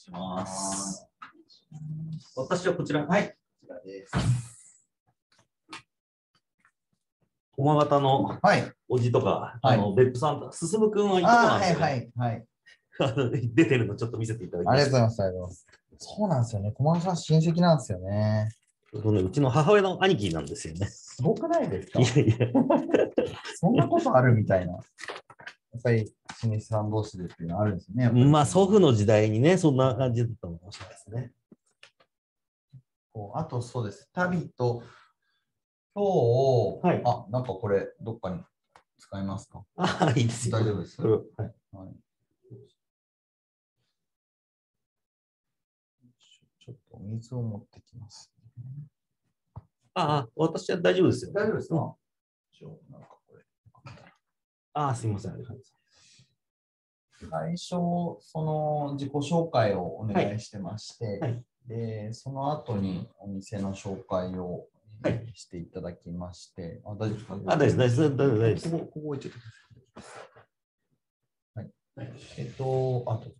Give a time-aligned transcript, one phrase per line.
[0.00, 1.06] します。
[2.34, 3.28] 私はこちら、はい。
[3.28, 3.34] こ
[3.66, 4.49] ちらです。
[7.60, 8.72] 駒形のはい。
[8.88, 12.46] おじとか、はいあの別府さん、進君はいとこなんで、ねはいはい はい。
[13.54, 14.82] 出てるのちょっと見せていただきあます。
[14.82, 15.66] ありがとうございます。
[15.98, 16.72] そうなんですよね。
[16.72, 18.48] 駒田さん親戚なんですよね。
[18.92, 20.86] そうちの母親の兄貴なんですよね。
[20.86, 22.00] すごくないですか？
[22.00, 22.48] いやいや、
[23.54, 24.72] そんなことあるみたいな。
[24.72, 24.78] や
[25.78, 26.12] っぱり、
[26.44, 28.10] 老舗さん同士でっていうのはあるんですね。
[28.10, 31.32] まあ祖父の時代にね、そんな感じだったのかもしれないですね。
[33.12, 34.08] こうあとそうです。
[34.12, 34.82] 旅と、
[35.92, 38.40] 今日、はいあ、なんかこれ、どっかに
[38.98, 39.64] 使いますか？
[39.76, 40.58] ああ、いいですよ。
[40.58, 41.10] 大丈夫ですはい
[41.72, 41.88] はい。
[46.60, 48.30] ちょっとお水を持ってきます、
[49.94, 51.32] ああ、私は大丈夫ですよ。
[51.32, 51.96] 大丈夫ですか？
[52.90, 53.42] なんかこれ。
[54.74, 55.32] ああ、すいません。
[57.28, 64.66] 最初、その自己紹介をお願いしてまして、はいで、その後にお店の紹介を、
[65.34, 67.34] していただきまして、あ、大丈夫ですか？
[67.46, 67.96] あ、大丈夫です。
[67.98, 68.16] 大丈夫です。
[68.16, 68.70] 大丈夫です。
[68.70, 69.32] ここ、ここ置いてく
[69.94, 70.20] ださ
[71.60, 71.64] い。
[71.96, 72.12] はい。
[72.38, 73.30] えっと、あと。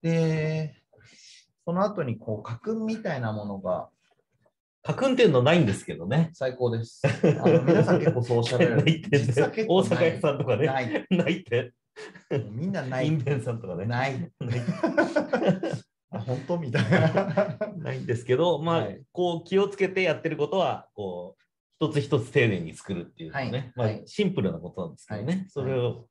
[0.00, 0.74] で、
[1.64, 3.88] その後に、こう、家訓みたいなものが
[4.84, 6.30] 家訓っていうのないんですけどね。
[6.34, 7.02] 最高です。
[7.04, 7.10] あ
[7.48, 8.76] の皆さん結構そうおっしゃる。
[8.82, 11.06] ないって実は結構大阪屋さんとかねない。
[11.10, 11.74] ないって。
[12.52, 13.08] みんなない。
[13.08, 13.86] インベンさんとかね。
[13.86, 14.18] ない。
[14.20, 14.30] ない
[16.10, 16.58] あ本当？
[16.58, 17.58] みたいな。
[17.76, 19.02] ないんですけど、まあ、はい。
[19.12, 21.36] こう気をつけてやってることは、こ
[21.80, 23.72] う、一つ一つ丁寧に作るっていうのね、はい。
[23.76, 24.02] まあはい。
[24.06, 25.46] シンプルなことなんですけどね、はい。
[25.48, 26.08] それを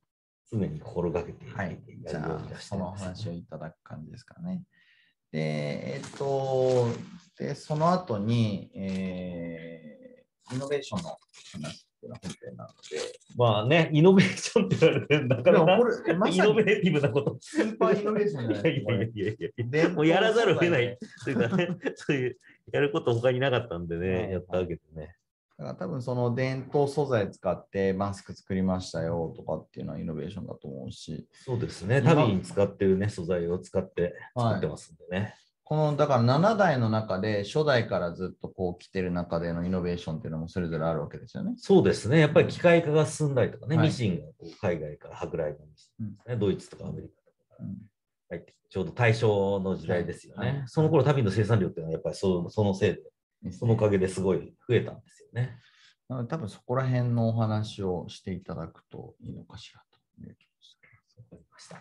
[0.52, 1.72] 常に心がけてはい。
[1.72, 4.64] やるじゃあようには、してその話をいただく感じですかね。
[5.31, 6.88] で、えっと、
[7.38, 11.18] で、その後に、えー、イノベーションの
[11.53, 12.75] 話っていうのは本編なので、
[13.35, 17.38] まあね、イノベーションって言われて、なかなかでもこれ、まイノベーティブなこと。
[17.41, 18.78] スーパーイノベーションじゃない。
[18.78, 20.97] いやいやいやいやもうやらざるを得ない。
[21.23, 22.38] というかね、そういう、
[22.72, 25.16] やること他になかったんでね、はいやったわけでね。
[25.57, 35.34] だから多分その伝統素材使ってマスク作りましたよとかっていうのはイノベーションだと思うし、そうですね、今旅に使ってるね、素材を使って作ってますんでね。
[35.67, 41.55] このだから7代の中で初代からずっとこう来てる中でのイノベーションっていうのもそれぞれあるわけですよね。
[41.57, 47.63] そうですね、やっぱり機械化が進んだりとかね、はいミシンがこう海外から舶来のミシンですね、ドイツとかアメリカとか
[48.29, 50.47] 入っちょうど大正の時代ですよね。
[50.47, 50.57] はい。
[50.59, 50.67] はい。
[50.67, 52.94] その頃旅の生産量っていうのはやっぱりそそのせい
[53.44, 55.59] で、そのおかげですごい増えたんですよね。
[56.07, 60.78] なので多分そこら辺のお話をしていただくといいのかしらという気がし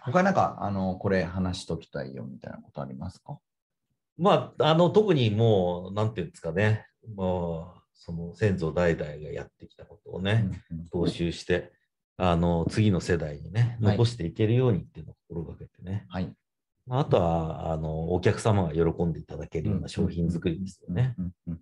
[0.02, 3.38] 他になんかあのこれ話しときたいよみたいなことありますか？
[4.18, 7.24] まあ、あの特にもう、なんていうんですかね、ま
[7.76, 11.72] あ、その先祖代々がやってきたことをね、うん踏襲して、
[12.18, 13.96] あの次の世代にね、はい。
[13.96, 16.32] 残していけるようにっていうのを心がけてね、はい。
[16.88, 21.14] あとはあのお客様が喜んでいただけるような商品作りですよね。
[21.18, 21.60] うんうん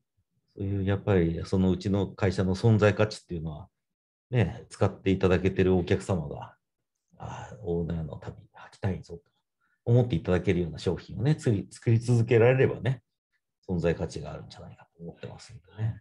[0.57, 3.69] そういうやっぱりそのうちの会社の存在価値っていうのは、
[4.31, 6.55] ね、使っていただけてるお客様が、
[7.19, 9.23] ああオーナーの旅履きたいぞと
[9.85, 13.03] 思っていただけるような商品をね、作り作り続けられればね、
[13.69, 16.01] 存在価値があるんじゃないかと思ってますんでね。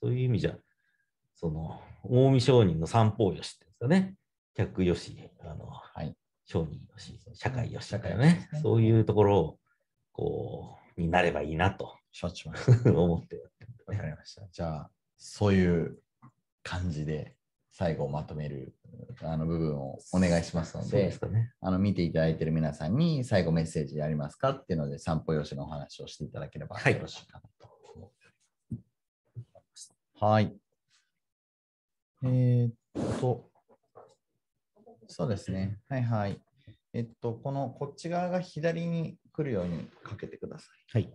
[0.00, 0.54] そういう意味じゃ、
[1.34, 4.14] その、近江商人の三方よしっていうんですかね、
[4.54, 6.14] 客よし、あの、はい。
[6.44, 9.58] 商人よし、社会よし社会よしですねそういうところを、
[10.12, 12.92] こう、になればいいなと承知しました。
[12.92, 14.46] 思ってやってわねかりました。
[14.48, 15.98] じゃあ、そういう
[16.62, 17.36] 感じで
[17.72, 18.74] 最後まとめる
[19.22, 21.52] あの部分をお願いしますのでで、すかね。
[21.60, 28.10] あの見ていただいている皆さんに最後メッセージありますかっていうので、散歩よしのお話をしていただければはいよろしいかなと思
[29.54, 29.94] ます。
[30.20, 30.54] はい。
[32.24, 33.50] えーっと、
[35.08, 35.78] そうですね。
[35.88, 36.40] はいはい。
[36.92, 40.66] えっと、このこっち側が左に来るようにかけてくださ
[40.98, 41.04] い。
[41.04, 41.12] はい。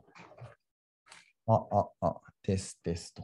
[1.45, 3.23] あ、あ、あ、テステスト。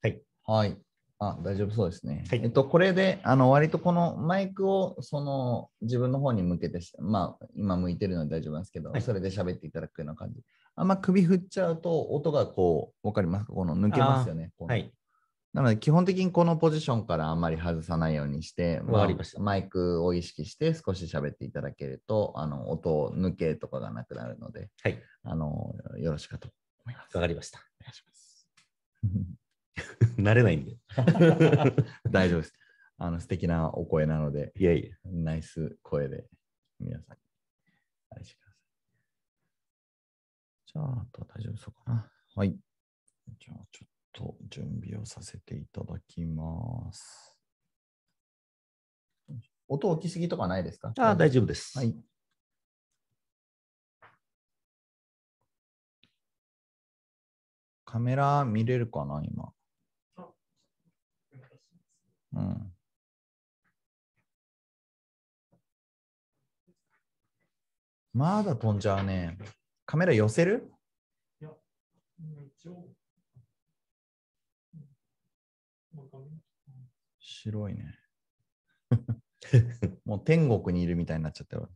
[0.00, 0.22] はい。
[0.46, 0.78] はい。
[1.18, 2.24] あ、大丈夫そうですね。
[2.28, 10.42] はいえっと、これで、あの、割とこのマイクを、その、自分の方に向けてし、まあ、今向いてるので大丈夫なんですけど、はいそれで喋っていただくような感じ。
[10.74, 14.52] あんま首振っちゃうと、音がこう、わかりますかこの抜けますよね。
[14.58, 14.92] はい。
[15.54, 25.02] なので、基本的にこのポジションからあんまり外さないようにして、わかりましたマイクを意識して少し喋っていただけると、あの、音抜けとかがなくなるので、はい。
[25.22, 26.50] あの、よろしかと
[26.84, 27.16] 思います。
[27.16, 27.58] わかりました。
[27.80, 28.46] お願いします。
[30.18, 30.76] 慣れないんで。
[32.10, 32.54] 大丈夫です。
[32.98, 34.96] あの素敵なお声なので、いやいや。
[35.04, 36.28] ナイス声で
[36.80, 37.22] 皆さんに
[38.10, 38.62] あれしてください。
[40.66, 42.10] じゃあ、あとは大丈夫そうかな。
[42.34, 42.58] はい。
[43.38, 47.38] じゃあ、ちょっと準備をさせていただきます。
[49.68, 50.92] 音大きすぎとかないですか？
[50.98, 51.76] ああ、大丈夫です。
[51.76, 51.94] はい。
[57.84, 59.52] カメラ見れるかな、今。
[62.36, 62.72] うん。
[68.12, 69.38] まだ飛んじゃうね。
[69.86, 70.70] カメラ寄せる？
[71.40, 71.50] いや、
[72.58, 72.88] 一応、
[77.18, 77.94] 白いね。
[80.04, 81.68] もう天国にいるみたいになっちゃったよ。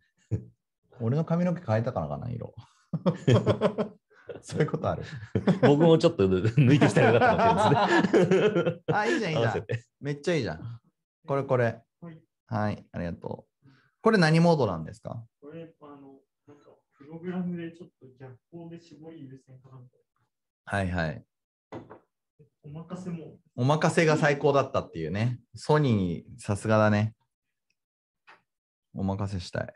[1.00, 2.54] 俺の髪の毛変えたからかな、色。
[4.42, 5.02] そういうことある。
[5.62, 8.82] 僕もちょっと抜いてきたらよかったかもしれないですね。
[8.92, 9.66] あ、いいじゃん、いいじゃん。
[10.00, 10.80] めっちゃいいじゃん。
[11.26, 11.82] これこれ。
[12.00, 12.22] はい。
[12.46, 13.68] はい、ありがとう。
[14.02, 15.24] これ何モードなんですか？
[15.40, 19.96] これ、あの、なんか、プログラムでちょっと逆光で絞り優先かなんか、
[20.64, 21.24] はいはい。
[22.62, 25.40] お任せも、お任せが最高だったっていうね。
[25.54, 27.14] ソニー、さすがだね。
[28.94, 29.74] お任せしたい。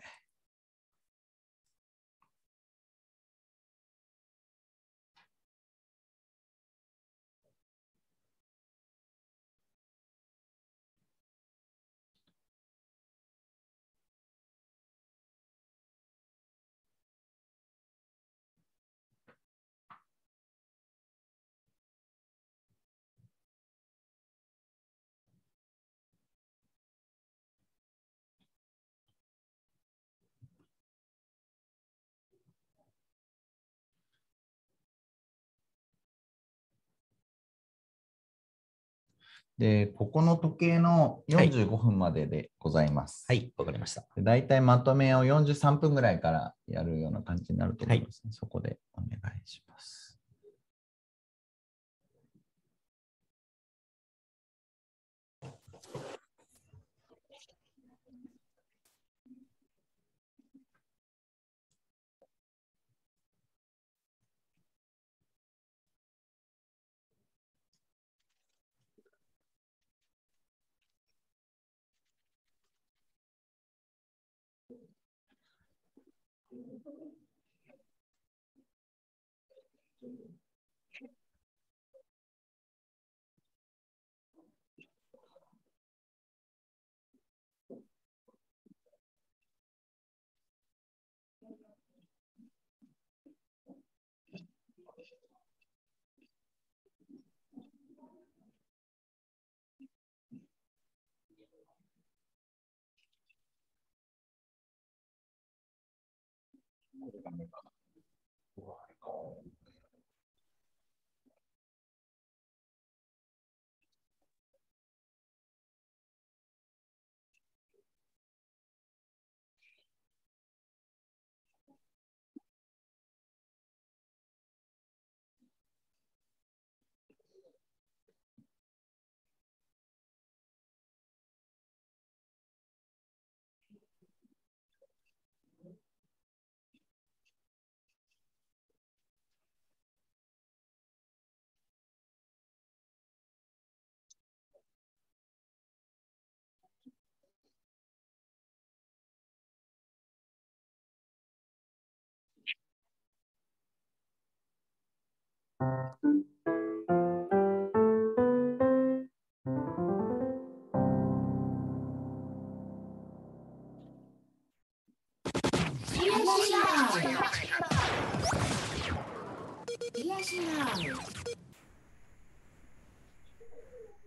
[39.59, 43.25] で、ここの時計のはい45分まででございます。
[43.29, 44.05] はい、わかりました。
[44.17, 50.04] で大体まとめを43分ぐらいからやるような感じになると思います、ねそこでお願いします。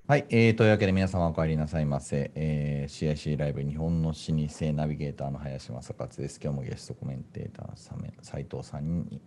[0.08, 6.40] はい、えー、というわけで皆様お帰りなさいませ、えー CIC ライブ日本の老舗ナビゲーターの林正勝です。
[6.42, 9.22] 今日もゲストコメンテーターさん斉藤さんに、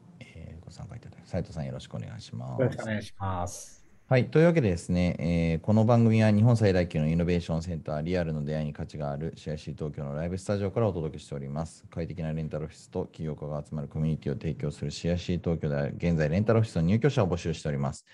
[0.70, 2.60] ご参加いただき斉藤さんよろしくお願いします。
[2.60, 3.84] よろしくお願いします。
[4.06, 4.30] はい。
[4.30, 11.84] というわけでですね、えーこの番組は日本最大級のイノベーションセンター、リアルの出会いに価値がある CIC 東京のライブスタジオからお届けしております。
[11.90, 18.06] 快適なレンタルオフィスと起業家が集まるコミュニティを提供する CIC 東京では現在レンタルオフィスの入居者を募集しております。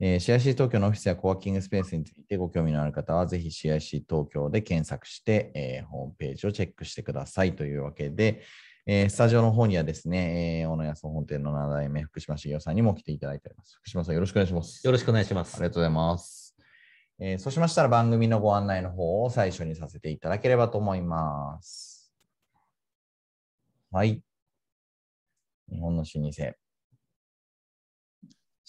[0.00, 8.42] えー CIC 東京のオフィスやコワーキングスペースについてご興味のある方は、ぜひ CIC 東京で検索して、えーホームページをチェックしてくださいというわけで、
[8.84, 13.76] えースタジオの方にはですね、えー、小野安本店の7代目、福島茂雄さんにも来ていただいております。
[13.76, 14.84] 福島さん、よろしくお願いします。
[14.84, 15.54] よろしくお願いします。
[15.54, 16.56] ありがとうございます。
[17.20, 22.12] えーそうしましたら番組のご案内の方を最初にさせていただければと思います。
[23.92, 24.20] はい。
[25.70, 26.54] 日本の老舗。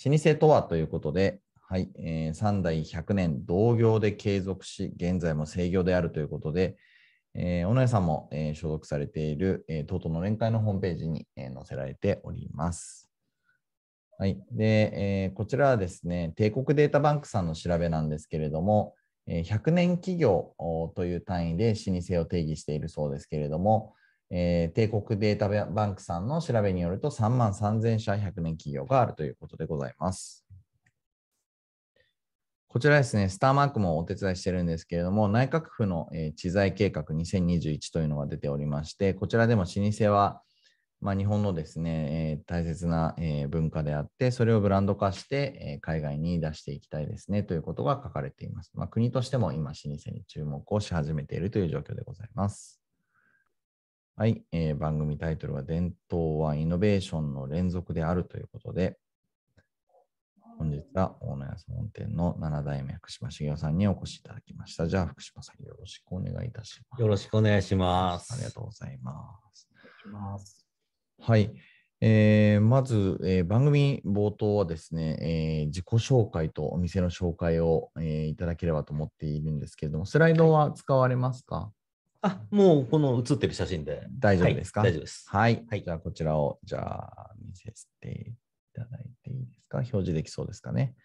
[0.05, 6.77] 老舗とはということで、はい、えー3代100年同業で継続し、現在も制業であるということで、
[7.35, 13.09] えー、小野さんも、えー所属されている、えー、トートの連会のホームページに、えー載せられております。
[14.19, 14.39] はい。
[14.51, 20.53] で、えーこちらはですね、帝国データバンクさんの調べなんですけれども、えー100年企業
[20.95, 23.95] という単位で老舗を定義しているそうですけれども、
[24.29, 30.42] えー帝国データバンクさんの調べによると3万3000社100年企業があるということでございます。
[32.73, 40.41] こちらですね、スターマークもお手伝いしてるんですけれども、内閣府の、えー知財計画2021というのが出ておりまして、こちらでも老舗は、
[40.99, 48.71] まあ、日本のですね、えー大切な、えー文化であって、それをブランド化して、え海外に出していきたいですねということが書かれています。
[48.73, 52.81] まあ、国としても今、老舗に注目をし始めているという状況でございます。
[54.15, 58.97] はい、え番組タイトルは伝統はイノベーションの連続であるということで、
[60.57, 64.87] 本日は大野屋本店の7代目福島茂雄さんにお越しいただきました。
[64.87, 67.01] じゃあ、福島さんよろしくお願いいたします。
[67.01, 68.33] よろしくお願いします。
[68.33, 69.39] ありがとうございま
[70.39, 70.67] す。
[71.19, 71.53] はい。
[72.01, 81.71] えーまず、えー番組冒頭はですね、えー自己紹介とお店の紹介を、えーいただければと思っているんですけれども、スライドは使われますか、
[82.21, 84.07] あ、もうこの写ってる写真で。
[84.19, 85.25] 大丈夫ですか、はい大丈夫です。
[85.29, 85.65] はい。
[85.69, 88.33] はいじゃあ、こちらを、じゃあ、見せてい
[88.73, 90.95] ただいていいですか表示できそうですかね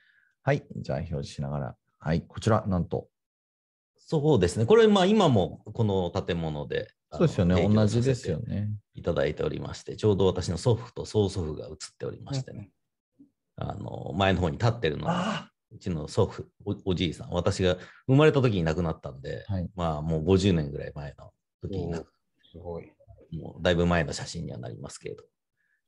[0.43, 0.65] はい。
[0.77, 1.77] じゃあ、表示しながら。
[1.99, 2.23] はい。
[2.27, 3.09] こちら、なんと。
[3.97, 4.65] そうですね。
[4.65, 6.89] これ、まあ今もこの建物で。
[7.13, 7.69] そうですよね。
[7.69, 8.71] 同じですよね。
[8.95, 12.71] いただいておりまして、ちょうど私の祖父と曽祖父が写っておりましてね。
[13.57, 19.69] あの前の方に立ってるのは、あうちの祖父お、おじいさん、私が生まれた時に亡くなったんで、はい。
[19.75, 22.13] まあもう50年ぐらい前の時に亡く
[22.53, 22.93] すごい。
[23.33, 25.25] もうだいぶ前の写真にはなりますけれど、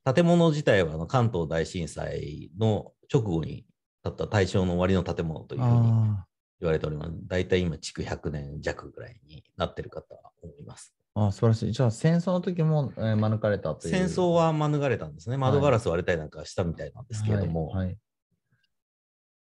[0.05, 3.67] 建物自体はあの関東大震災の直後に
[4.03, 6.27] 建った大正の終わりの建物というふうにあ
[6.61, 7.13] 言われております。
[7.27, 10.95] 大体今、築100年弱ぐらいになってるかとは思います。
[11.17, 11.73] ーあー、素晴らしい。
[11.73, 13.95] じゃあ、戦争の時も、えー免れたという。
[13.95, 15.39] 戦争は免れたんですね。
[15.39, 17.99] 窓ガラス割れたりなんかしたみたいなんですけれども、はいはい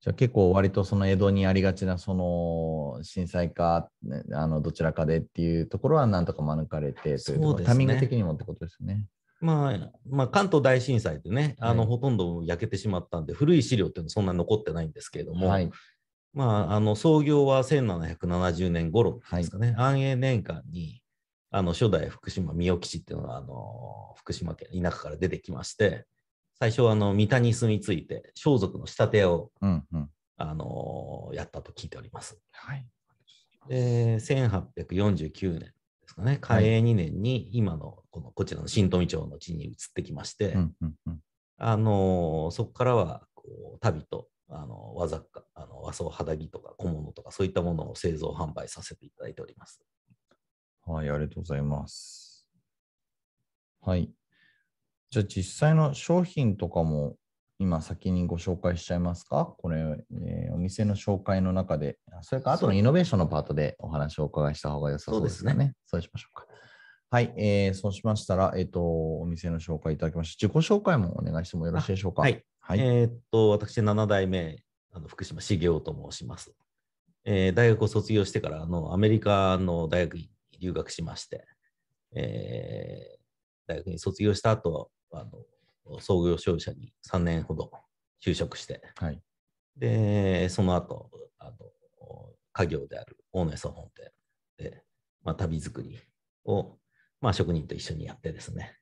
[0.03, 9.05] じゃあ結構割とその江戸にありがちなその震災か、ねあのどちらかでっていうところはなんとか免れてというところねタイミング的にもってことですよね。
[9.41, 15.69] まあ、まあ、関東大震災でね、あのはいほとんど焼けてしまったんで、古い資料っていうのはそんなに残ってないんですけれども、はい。
[16.33, 21.01] まあ、あの創業は1770年頃ですかね、安永年間に
[21.49, 26.05] あの初代福島三代基地っていうのがあの福島県田舎から出てきまして、
[26.59, 30.09] 最初はあの三田に住み着いて、装束の仕立て屋をうんうん。
[30.37, 32.39] あのやったと聞いております。
[32.51, 32.85] はい。
[33.67, 35.71] で、1849年
[36.11, 40.55] ですかね、嘉永2年に今のこのこちらの新富町の地に移ってきまして。
[41.63, 49.79] あのそこからはこう旅とあの和雑貨、あの和装肌着とか小物とかそういったものを製造販売させていただいております。
[50.87, 52.47] はい、ありがとうございます。
[53.81, 54.11] はい。
[55.11, 57.15] じゃあ実際の商品とかも
[57.61, 59.53] 今先にご紹介しちゃいますか？
[59.59, 59.79] これ、
[60.25, 65.75] えーお店の紹介の中で、あそれから後のイノベーションのパートでお話をお伺いした方が良さそうですかね？
[65.85, 66.47] そうしましょうか。
[67.11, 70.47] はい、えーそうしましたら、えっ、と、お店の紹介いただきました。
[70.47, 72.23] 自己紹介もお願いしてもよろしいでしょうか？
[72.23, 72.43] はい。
[72.61, 72.79] はい。
[72.79, 76.51] えーっと、私、7代目、あの福島茂雄と申します。
[77.25, 81.45] えー大学を卒業してからあのアメリカの大学に留学しまして、
[82.15, 83.21] えー
[83.67, 85.29] 大学に卒業した後あの
[85.99, 87.71] 創業商社に3年ほど
[88.23, 89.21] 就職して、はい。
[89.77, 91.09] で、その後、
[91.39, 91.55] あの
[92.53, 94.11] 家業である大野屋総本店
[94.57, 94.83] で、
[95.23, 95.99] まあ、旅作り
[96.45, 96.77] を、
[97.21, 98.77] まあ、職人と一緒にやってですね、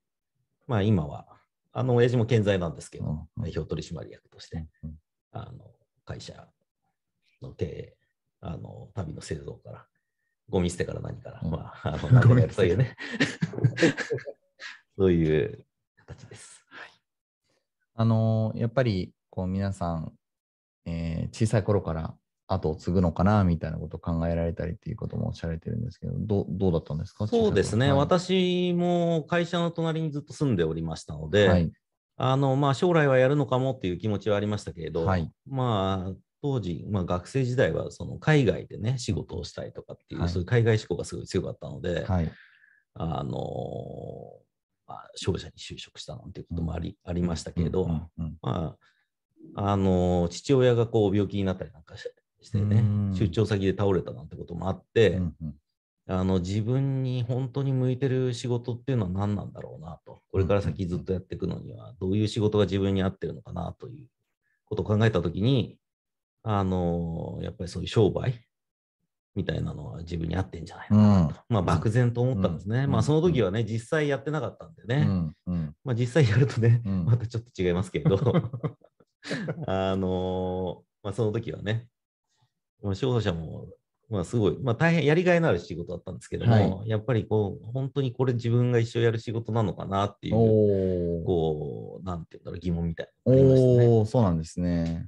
[0.68, 1.28] まあ、今は、
[1.72, 3.28] あの、親父も健在なんですけど、うんうん。
[3.38, 4.96] 代表取締役として、うん
[5.32, 5.72] あの、
[6.06, 6.48] 会社
[7.42, 7.98] の経営、
[8.42, 9.88] あの、旅の製造から、
[10.50, 11.52] ゴミ捨てから何から、うん。
[11.52, 12.96] まあ、あの、何でもやるというね、
[14.98, 15.66] そういう
[15.98, 16.59] 形です。
[18.00, 20.14] あのーやっぱりこう皆さん、
[20.86, 22.14] えー小さい頃から
[22.48, 27.28] 後を継ぐのかなみたいなことを考えられたりっていうこともおっしゃられてるんですけど、どうどうだったんですか？
[27.28, 31.72] そうですね、小さい私も会社の隣にずっと住んでおりましたので、頃はい。
[32.16, 35.30] あのまあ、将来はやるのかもっていう気持ちはありましたけれど、はい。
[35.48, 40.30] まあ、当時、まあ、学生時代はその海外でね、仕事をしたいとかっていう、はい。
[40.30, 42.32] そういう海外志向がすごい強かったので、はい。
[42.96, 43.38] あの
[44.90, 48.10] まあ、商社に就職したなんていうこともあり,、ありましたけれど、ま
[48.42, 48.76] あ、
[49.56, 52.10] あの父親がこう病気になったりなんかし
[52.42, 52.80] してねう
[53.12, 55.56] ん、出張先で倒れたなんてこともあって、うんうん。
[56.08, 64.08] あの自分に本当に向いてる仕事っていうのは何なんだろうなと、これから先ずっとやっていくのには、どういう仕事が自分に合ってるのかなという
[64.66, 65.78] ことを考えたときに、
[66.42, 68.42] あのやっぱりそういう商売
[69.36, 72.80] みたいなのは自分に合ってんじゃないのかなと、まあ漠然と思ったんですね。
[72.80, 72.92] うん。
[72.92, 75.36] まあその時はね、実際やってなかったんでね、うん。
[75.48, 75.76] うん。
[75.84, 77.06] まあ実際やるとね、うん。
[77.06, 78.20] またちょっと違いますけれど、
[79.68, 81.88] あのまあその時はね、
[82.82, 83.68] まあ、消費者も、
[84.10, 91.26] まあすごい、まあ大変やりがいのある仕事だったんですけども、やっぱりこう、本当にこれ自分が一生やる仕事なのかなっていう、おー。
[91.26, 93.42] こう、なんていうんだろう、疑問みたいなね。
[93.42, 95.08] おーそうなんですね。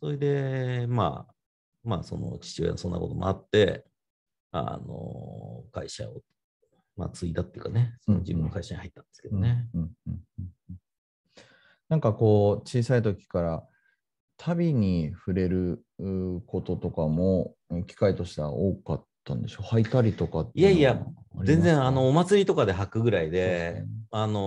[0.00, 1.34] それで、まあ、
[1.84, 3.84] まあその父親のそんなこともあって、
[4.50, 6.22] あの会社を、
[6.96, 9.66] まあ継いだっていうかね、その自分の会社に入ったんですけどね。
[11.88, 13.62] なんかこう小さい時から
[14.38, 19.66] 旅に触れるうこととかもうん機会としては多かったんでしょう？
[19.66, 21.04] 履いたりとかいやいや
[21.44, 24.42] 全然あのお祭りとかで履くぐらいであのー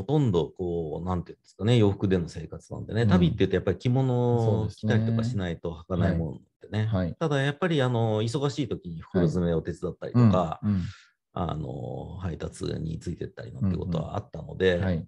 [0.00, 3.08] ほとんどこう、なんていうんですかね、洋服での生活なんでね、うん。
[3.08, 6.40] 旅って言うとやっぱり着物を着たりとかしないと履かないものって
[6.70, 6.86] ね。
[6.86, 7.14] はい。
[7.18, 10.82] ただやっぱりあの忙しい時に袋詰めを手伝ったりとうんか、うん。
[11.32, 15.06] あの配達についてったりなんてことはあったので、はい。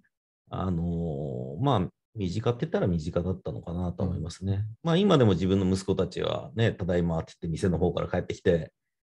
[0.49, 4.65] あのーまあ、身近って言ったら身近だったのかなと思いますね。
[4.83, 8.71] まあ、今でも自分の息子たちはね、ただいまって言って店の方から帰ってきて、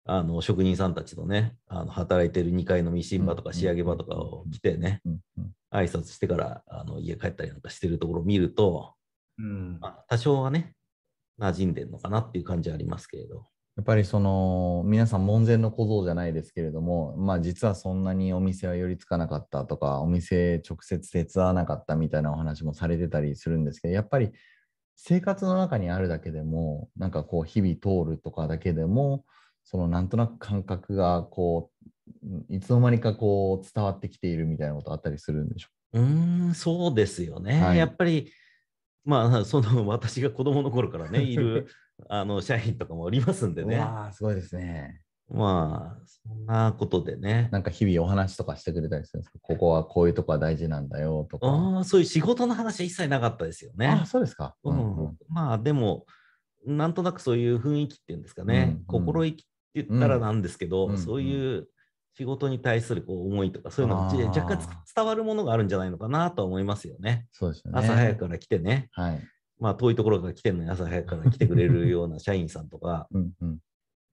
[0.07, 5.21] あの職人さんたちのね、あの働いてる2階のミシン場とか仕上げ場とかを来てね、うん。
[5.39, 5.53] うん。
[5.73, 8.95] 挨拶してからあの家帰ったりなんかしてるところを見ると、
[9.39, 9.79] うん。
[9.81, 10.75] まあ、多少はね、
[11.39, 13.47] 馴染んでるのかなっていう感じはありますけれど。
[13.77, 24.31] やっぱりその皆さん門前の小僧じゃないですけれども、まあ実はそんなにお店は寄りつかなかったとか、お店直接手伝わなかったみたいなお話もされてたりするんですけど、やっぱり
[24.95, 29.25] 生活の中にあるだけでも、なんかこう日々通るとかだけでも、
[29.65, 31.73] そのなんとなく感覚がこ
[32.23, 37.61] う、いつの間にかこう伝わってきているみたいなことあったりするんでしょうーん、そうですよね。
[37.61, 38.31] はいやっぱり、
[39.05, 41.67] まあ、その 私が子供の頃からね、いる
[42.09, 43.79] あの社員とかもおりますんうでね。
[43.79, 45.01] わあ、すごいですね。
[45.31, 47.49] まあ、そんなことでね。
[47.51, 49.39] なんか日々お話とかしてくれたりするんですか？
[49.41, 51.47] ここはこういうとこは大事なんだよとか。
[51.47, 53.87] ああ、そういう仕事の話は一切なかったですよね。
[53.89, 54.55] あそうですか。
[54.65, 56.05] うんまあ、でも、
[56.67, 61.69] なんとなくそういう雰囲気っていうんですかね、うんうん心意気って言ったらなんですけど、うんそういう
[62.17, 67.27] 仕事に対するこう思いとか、そういうのが若干つ伝わるものがあるんじゃないのかなとは思いますよね。
[67.33, 67.79] そうですよね。
[67.79, 69.21] 朝早くから来てね、はい。
[69.59, 73.59] まあ、遠いところから来てるのに朝早くから来てくれるような社員さんとか、 うんうん。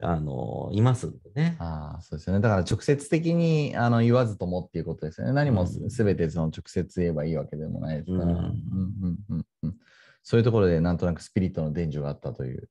[0.03, 1.57] あのいますんでね。
[1.59, 2.41] ああ、そうですよね。
[2.41, 5.33] だから直接的にあの言わずともっていうことですよね。
[5.33, 8.25] 何もうんすべてその直接言えばいいわけでもないですから。
[8.25, 9.75] うんうんうんうんうん
[10.23, 12.69] そういうところでなんとなくスピリットの伝授があったという。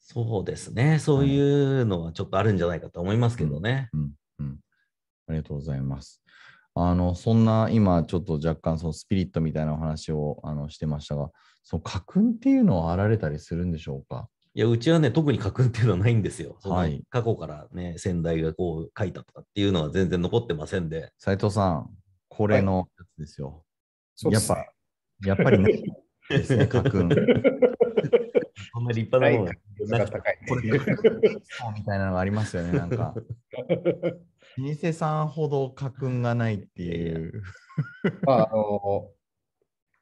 [0.00, 0.98] そうですね。
[0.98, 3.88] そういうのはちょっとあるんじゃないかと思いますけどね。
[3.92, 4.12] うんうん、
[5.28, 6.22] ありがとうございます。
[6.74, 11.30] あのそんな今ちょっと若干そのスピリットみたいなお話をあのしてましたが、
[11.64, 14.28] その家訓っていうのはあられたりするんでしょうか？
[14.54, 16.56] いや、うちはね、特に書くっていうのはないんですよ。
[16.62, 21.10] はい過去からね、先代がこう書いたとかっていうのは全然残ってませんで。
[21.18, 21.90] 斉藤さん、
[22.28, 23.64] これのやつですよ。
[24.14, 24.66] そうですね
[25.24, 25.82] やっぱりない
[26.30, 27.08] ですね、家訓。
[28.72, 30.38] そんな立派なものが高い。
[30.48, 33.14] これ、みたいなのがありますよね、なんか。
[34.58, 37.42] 老舗さんほど家訓がないっていう。
[38.24, 39.10] まあ、あの、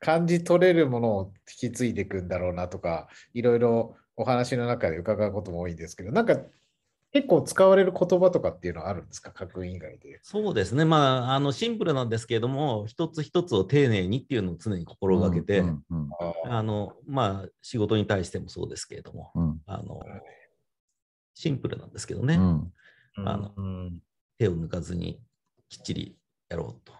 [0.00, 6.38] 感じ取れるものを引き継いでいくんだろうなとか、いろいろお話の中で伺うことも多いんですけど、なんか
[7.12, 10.20] 結構使われる言葉とかっていうのはあるんですか、家訓以外で。
[10.22, 10.84] そうですね。
[10.84, 16.08] まあ、あのシンプルなんですけれども、一つ一つを丁寧にっていうのを常に心がけて、うんうん
[16.48, 19.60] あの、まあ、仕事に対してもそうですけれども、うん。
[19.66, 20.00] あの、
[21.34, 22.72] シンプルなんですけどね、うん。
[23.16, 24.00] あのうん
[24.38, 25.20] 手を抜かずに
[25.68, 26.16] きっちり
[26.48, 26.92] やろうと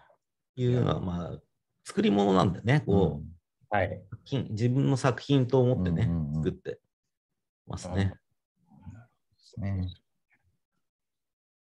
[0.55, 1.39] いうのは、まあ、
[1.83, 3.37] 作り物なんでね、こう、
[3.69, 4.01] はい。
[4.23, 6.79] 品自分の作品と思ってね、作って
[7.65, 8.13] ますね。
[9.57, 9.87] ね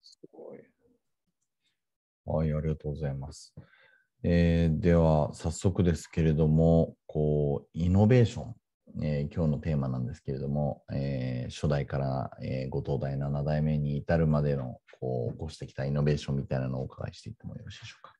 [0.02, 0.58] すごい。
[2.24, 3.54] はい、ありがとうございます。
[4.22, 8.54] えーでは、早速ですけれども、こう、イノベーション、
[9.02, 18.12] えー今日のテーマなんですけれども、えー初代から、えーご東大7代目に至るまでの、こう、起こしてきたイノベーションみたいなのをお伺いしていってもよろしいでしょうか。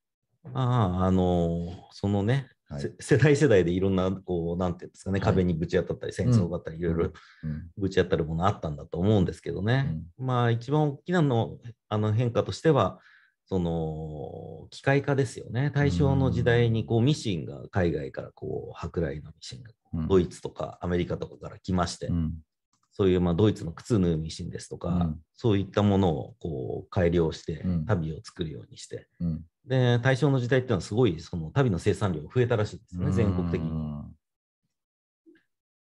[0.52, 2.81] まあ、あのそのね、はい。
[2.81, 5.26] せ世代世代でいろんな、こう、なんていうんですかね、はい。
[5.26, 7.70] 壁にぶち当たったり、戦争があったり、いろいろうん。
[7.76, 10.00] ぶち当たるものあったんだと思うんですけどね。
[10.18, 12.98] まあ、一番大きなのあの変化としては、
[13.48, 15.70] その機械化ですよね。
[15.72, 20.09] 大正の時代にこうミシンが海外からこう舶来のミシンがうん。
[20.09, 22.35] ドイツとかアメリカとかから来まして、うん。
[22.92, 25.20] そういうまあドイツの靴縫うミシンですとか、うん。
[25.35, 27.85] そういったものをこう改良してうん。
[27.87, 29.44] 足袋を作るようにして、うん。
[29.64, 33.70] で大正の時代っていうのはすごいその足袋の生産量が増えたらしいですね、全国的に。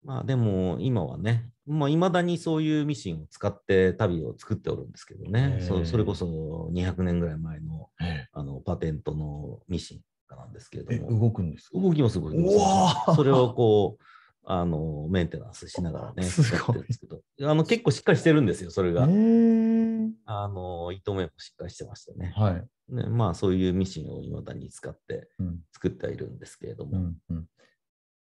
[0.03, 5.59] まあでも今はね、まあ、未だにそういうミシンを使って足袋を作っておるんですけどね。
[5.61, 11.79] そそれこそ200年ぐらい前のえあのパテントのミシンなんですけれえども、動くんですか？
[11.79, 12.35] 動きもすごい。
[12.37, 13.15] うわー。
[13.15, 14.03] それをこう、
[14.47, 16.83] あの、メンテナンスしながらね、すごい。
[16.83, 19.07] ですけど、あの、結構しっかりしてるんですよ、それが。
[19.09, 20.11] えー。
[20.25, 22.31] あの、糸目もしっかりしてましたね。
[22.35, 22.93] はい。
[22.93, 25.61] ねまあ、そういうミシンを未だに使ってうん。
[25.73, 27.45] 作ってはいるんですけれども、うんうん。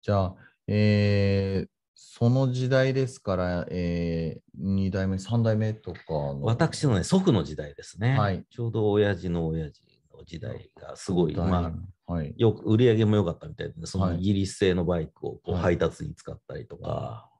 [0.00, 0.34] じゃあ、
[0.66, 6.42] えーその時代ですから、えー、2代目、3代目とかの。
[6.42, 8.18] 私のね、祖父の時代ですね。
[8.18, 11.72] はいちょうど親父の親父の時代がすごい、ま
[12.06, 12.34] あ、はい。
[12.36, 17.30] よく売り上げも良かったみたいで、そのはいイギリス製のバイクをこうはい配達に使ったりとか、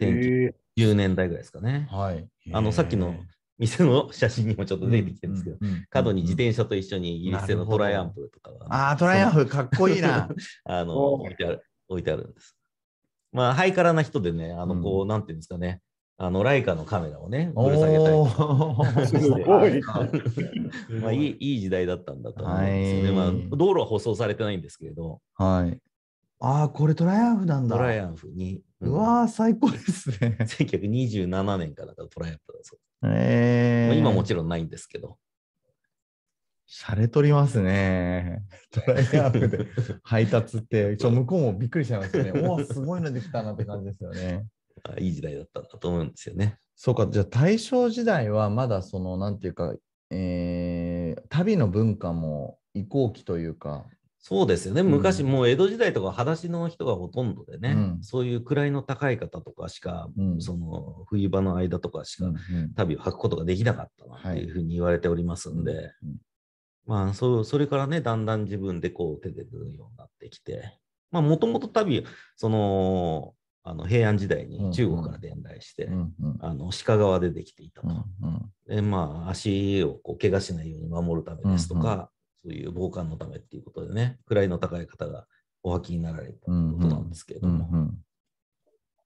[0.00, 1.88] へ1910え年代ぐらいですかね。
[1.90, 2.28] はい。
[2.52, 3.14] あのさっきの
[3.58, 10.28] 店の写真にもちょっと出てきてるんですけど、角に自転車と一緒にイギリス製のトライアンプとかが、ああ、トライアンフ、かっこいいな。
[10.64, 12.55] あのお置いてある置いてあるんです。
[13.32, 15.80] まあ、ハイカラな人でね、あのこう、なんていうんですかね、
[16.18, 18.10] あのライカのカメラをね、ぶら下げた
[19.00, 19.82] りすごい。
[21.00, 23.18] まあ、いいいい時代だったんだと思うんですよね。
[23.20, 23.32] はい。
[23.32, 25.78] まあ、道路は舗装されてないんですけれど、はい。
[26.40, 27.76] ああ、これトライアンフなんだ。
[27.76, 30.38] トライアンフに、うわー、最高ですね。
[30.40, 35.18] 1927年からトライアンフだそう、えー、まあ、今もちろんないんですけど。
[36.68, 38.42] シャレ取りますね。
[38.72, 39.66] トライアンフで
[40.02, 42.32] 配達って、ちょ向こうもびっくりしちゃいますよね。
[42.48, 44.46] おお、すごいのできたなって感じですよね。
[44.82, 46.58] あいい時代だったんだと思うんですよね。
[46.74, 49.76] そうか、じゃあ大正時代はまだその、なんていうか、
[50.10, 53.86] えー、旅の文化も移行期というか、
[54.28, 54.82] そうですよね。
[54.82, 62.32] ん昔、もう江戸時代とか裸足の人がほとんどでね、うんそういう位の高い方とかしか、うんその冬場の間とかしか
[62.74, 66.15] 旅を履くことができなかったなっていうふうに言われておりますんで、うん
[66.86, 70.78] まあそう、それからね、だんだん自分でこう手で縫うようになってきて、
[71.10, 72.04] まあもともと旅、
[72.36, 73.34] その、
[73.68, 77.88] あの平安時代に中国から伝来して、うんうんあの鹿革でできていたと。
[77.88, 78.52] うんうん。
[78.68, 82.10] で、まあ、足をこう怪我しないように守るためですとか、
[82.44, 85.26] そういう防寒のためっていうことでね、位の高い方が
[85.64, 87.98] お履きになられたということなんですけれども、うんうん。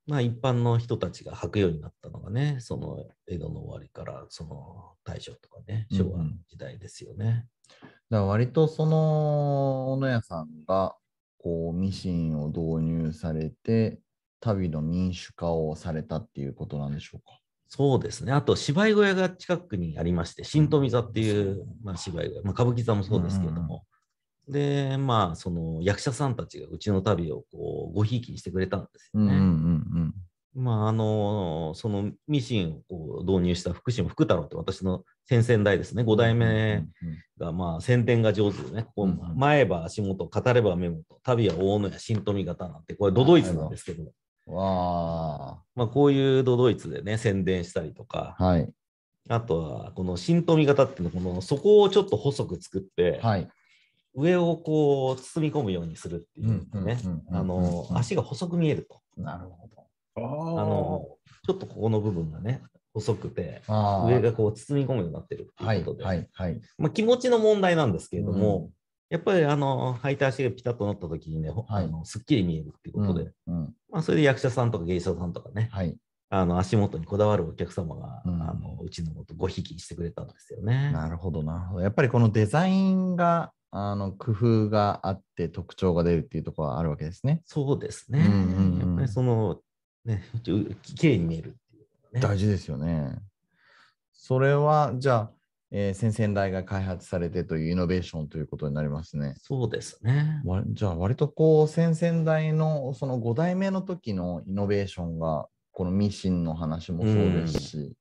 [0.06, 5.96] まあ、一般の人たちが履くようになったのがね、その江戸の終わりからその大正とかね、うん。
[5.96, 7.46] 昭和の時代ですよね。
[7.82, 10.94] だから割とその小野屋さんが
[11.38, 14.00] こうミシンを導入されて
[14.40, 17.38] 旅の民主化をされたっていうことなんでしょうか。
[17.72, 18.32] そうですね。
[18.32, 23.84] あと、芝居小屋が近くにありまして、新富座っていう、まあ、芝居小屋、まあ、歌舞伎座もそうですけれども、
[24.48, 29.34] で、まあ、その役者さんたちがうちの旅をこうごひいきにしてくれたんですよね。
[29.34, 29.46] うんうんう
[30.06, 30.14] ん
[30.54, 36.84] まあ、あの、そのミシンをこう導入した福島福太郎って私の先々代ですね、5代目
[37.38, 44.10] が、まあ、宣伝が上手でね、こうんう前歯足元、語れば目元、旅は大野や新富型なんて、これ、ドドイツなんですけど、うん
[44.54, 48.44] わまあ、こういうドドイツでね、宣伝したりとか、あ。
[48.44, 48.68] はい。
[49.28, 53.48] あとは、この新富型っていうのこの底をちょっと細く作って、はい。
[54.14, 56.98] 上をこう包み込むようにするっていうのね
[57.94, 59.00] 足が細く見えると。
[59.16, 59.79] なるほど。
[60.16, 61.06] ああの、
[61.46, 62.62] ちょっとここの部分がね、
[62.94, 66.60] 細くて、上がこう包み込むようになってるってはいいうことで、はいはい。
[66.78, 68.70] まあ、気持ちの問題なんですけれども、うん
[69.10, 75.96] やっぱりあの履いた足がピタッとなった時にね、ほはいあのすっきり見えるっていうことで、うんうんまあ、それで役者さんとか芸者さんとかね、はい。
[76.32, 80.92] あの足元にこだわるお客様が、うんあのうちのことごひきしてくれたんですよね。
[80.92, 81.80] なるほどなるほど。
[81.82, 87.42] やっぱりこのデザインがあの工夫があって特徴が出るっていうところはあるわけですね。
[87.46, 88.20] そうですね。
[88.20, 89.60] うんうんうんやっぱりその、
[90.04, 91.82] ね、綺麗に見えるっていう
[92.14, 92.34] のがね。
[92.34, 93.18] 大事ですよね。
[94.12, 95.30] それはじゃあ、
[95.70, 99.34] えー先々代が開発されてというイノベーションということになりますね。
[99.38, 100.40] そうですね。
[100.44, 107.92] わじゃあ割とこう先々代のその5代目の時のイノベーションがこのミシンの話もそうですし、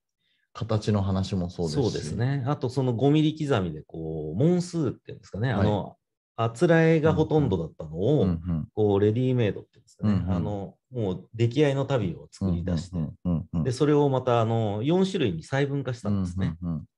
[0.53, 1.83] 形の話もそうですし。
[1.83, 2.11] そうです。
[2.13, 2.43] ね。
[2.45, 5.95] あと、その5ミリ刻みで、こう、問数っていうんですかね、はいあの、
[6.41, 8.67] あつらえがほとんどだったのを、うんうん。
[8.73, 10.31] こう、レディメイドっていうんですかね、うんうん。
[10.31, 12.97] あの、もう出来合いの旅を作り出して、
[13.61, 16.55] で、それをまた、あの、4種類に細分化したんですね。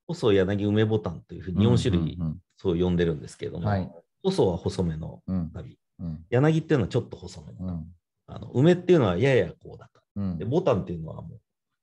[0.08, 2.38] 細柳梅ボタンというふううんに4種類、うん。
[2.56, 3.91] そう呼んでるんですけれども、はい。
[4.21, 5.49] 細は細めのうん。
[5.49, 6.23] 旅、うん。
[6.30, 7.86] 柳っていうのはちょっと細めの、うん。
[8.27, 10.01] あの梅っていうのはややこうだと。
[10.17, 10.38] うん。
[10.38, 11.40] で、ボタンっていうのはもう、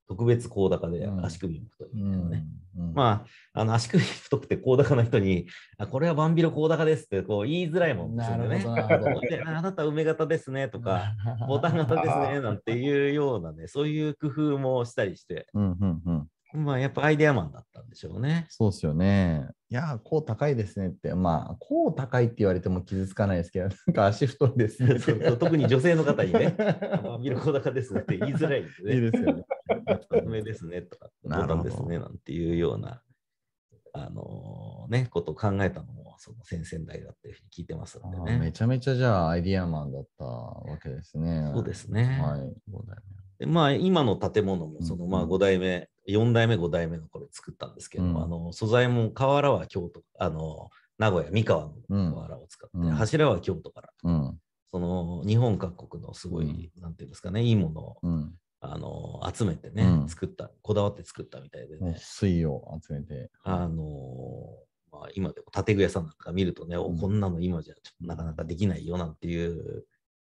[0.09, 2.39] 特別高高でうん足首も太いみうたいなね。
[2.39, 8.65] んうんまあ、あの足首太くて高高な人に、あこれはバンビロ高高ですってこう言いづらいもんですよね。
[9.45, 11.15] ああなた梅型ですねとか、
[11.47, 16.65] ボタン型ですねなんていうようなね、そういう工夫もしたりして、うんうんうん。
[16.65, 18.47] まあやっぱアイデアマンだったんでしょうね。
[18.49, 19.47] そうですよね。
[19.71, 24.99] いや、こう高いですねって、まあ、こう高いって言われても傷つかないですけど、 なんか足太いですね。
[24.99, 26.55] そうそう特に女性の方にね、
[27.05, 28.95] バンビロ高高ですって言いづらいんですね。
[28.95, 29.45] いいですよね。
[30.25, 33.03] 梅ですねとか、ボタンですねなんていうような、
[33.93, 38.53] あのね、ことを考えたのも、その先々代だっていうふうに聞いてますのであーめね。
[38.53, 41.51] ちゃめちゃじゃあアイディアマンだったわけですね。
[41.55, 42.21] そうですね。
[42.21, 42.55] はい。
[43.39, 54.39] でまあ、今の建物も、そのまあうんうん5代目、4代目、5代目の頃作ったんですけど、うんあの素材も瓦は京都、あの名古屋、三河の瓦を使って、うん柱は京都から、うん。
[54.71, 58.38] その日本各国のすごい、なんていうんですかね、いいものをうん。
[58.71, 60.09] あの集めてね、うん。
[60.09, 63.31] 作った、こだわって作ったみたいでね、水を集めて。
[63.43, 63.85] あの
[64.91, 66.99] まあ、今でも建具屋さんなんか見るとね、おうん。
[66.99, 69.85] こんなの今じゃちょっとなかなかできないよなんていう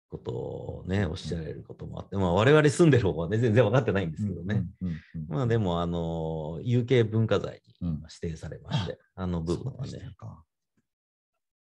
[0.09, 4.63] ことをね、おっしゃられることもあって、まあ、我々住んでる方はね、全然分かってないんですけどね。
[4.81, 4.87] うん。
[4.87, 5.27] うんうん。
[5.27, 8.03] まあでも、あの、有形文化財にうん。
[8.21, 10.43] 指定されまして、あの部分はね、か。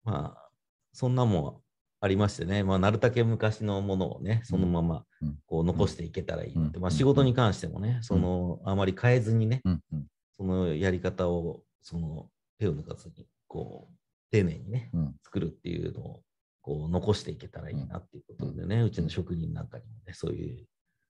[0.03, 0.49] まあ、
[0.93, 1.66] そんなもん
[1.99, 5.35] ありましてね、まあ、なるたけ昔のものをね、そのままうん。
[5.47, 6.81] こう残していけたらいいなって、うん。
[6.83, 9.61] まあ仕事に関してもね、その、あまり変えずにね、
[10.35, 12.29] そのやり方を、その
[12.59, 13.95] 手を抜かずに、こう、
[14.31, 15.15] 丁寧にね、うん。
[15.23, 16.21] 作るっていうのを、
[16.61, 20.65] こう、残していけたらいいなっていうことでね、うちの職人なんかにもね、そういう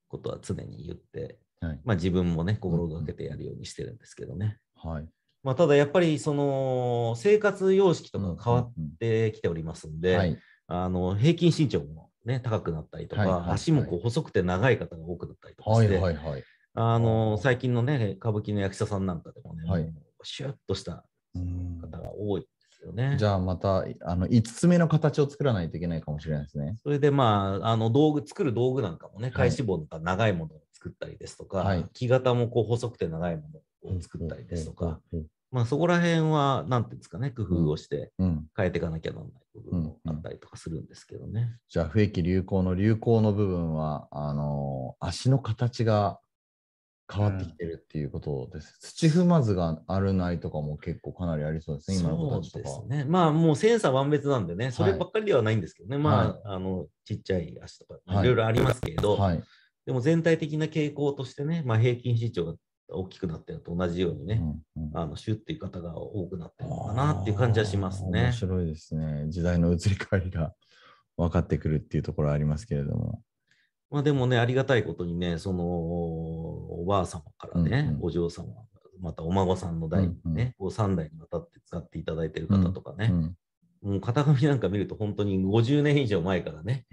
[0.08, 1.82] ことは常に言って、はい。
[1.84, 4.58] まあ自分もね、心がけてやるようにしてるんですけどね。
[4.76, 5.10] はい。
[5.43, 10.02] まあただやっぱり、その、生活様式とかが変わっうんてきておりますんうん。
[10.02, 10.38] で、はい。
[10.67, 16.43] あの、平均身長もね、高くなったりとか、はいはいはい足もこう細くて長い方が多くなったりとかはいして、はいはい。
[16.73, 19.89] あの、あー最近のね、歌舞伎の役者さんなんかでもね、はい
[20.23, 23.15] シュッとしたうん方が多いんですよね。
[23.17, 26.75] じゃあまたあの5つ目の形を作らないといけないかもしれないですね。
[26.84, 33.43] それでまあ、あの道具、作る道具なんかもね、はい体脂肪とか長いものを作ったりですとか、はい木型もこう細くて長いも
[33.84, 35.25] のを作ったりですとか、うん。
[35.51, 41.57] まあそこら辺は、なんていうんですかね、工夫をしてうん変えていかなきゃならない部分もあったりとかするんですけどね。
[41.69, 46.19] じゃあ不益流行の流行の部分はあの足の形が
[47.11, 48.77] 変わってきてるっていうことです。
[48.81, 52.69] 土踏まずがあるないとかも結構かなりありそうですね、今の子たちとか。
[52.69, 53.05] そうですね。
[53.09, 59.43] まあもう千差万別なんでね、そればっかりではないんですけどね、まあ、あの、ちっちゃい足とか、はいいろいろありますけれど、はい。
[59.85, 62.55] でも全体的な傾向としてね、まあ平均身長が
[62.89, 64.41] 大きくなってるのと同じようにね、
[64.76, 68.32] うんうんあの、シュッっていう方が多くなってるのかなっていう感じはしますあー面ね。
[68.34, 69.26] 白いですね。
[69.30, 70.54] 時代の移り変わりが
[71.17, 73.21] 分かってくるっていうところはありますけれども。
[73.89, 78.47] まあでもね、ありがたいことにね、その、おばあ様からね、うんうんお嬢様、
[79.00, 83.36] またお孫さんの代にね、うんうんこう3代にわたって使っていただいている方とかね、うん
[83.81, 86.85] もう型紙なんか見ると本当に50年以上前からね、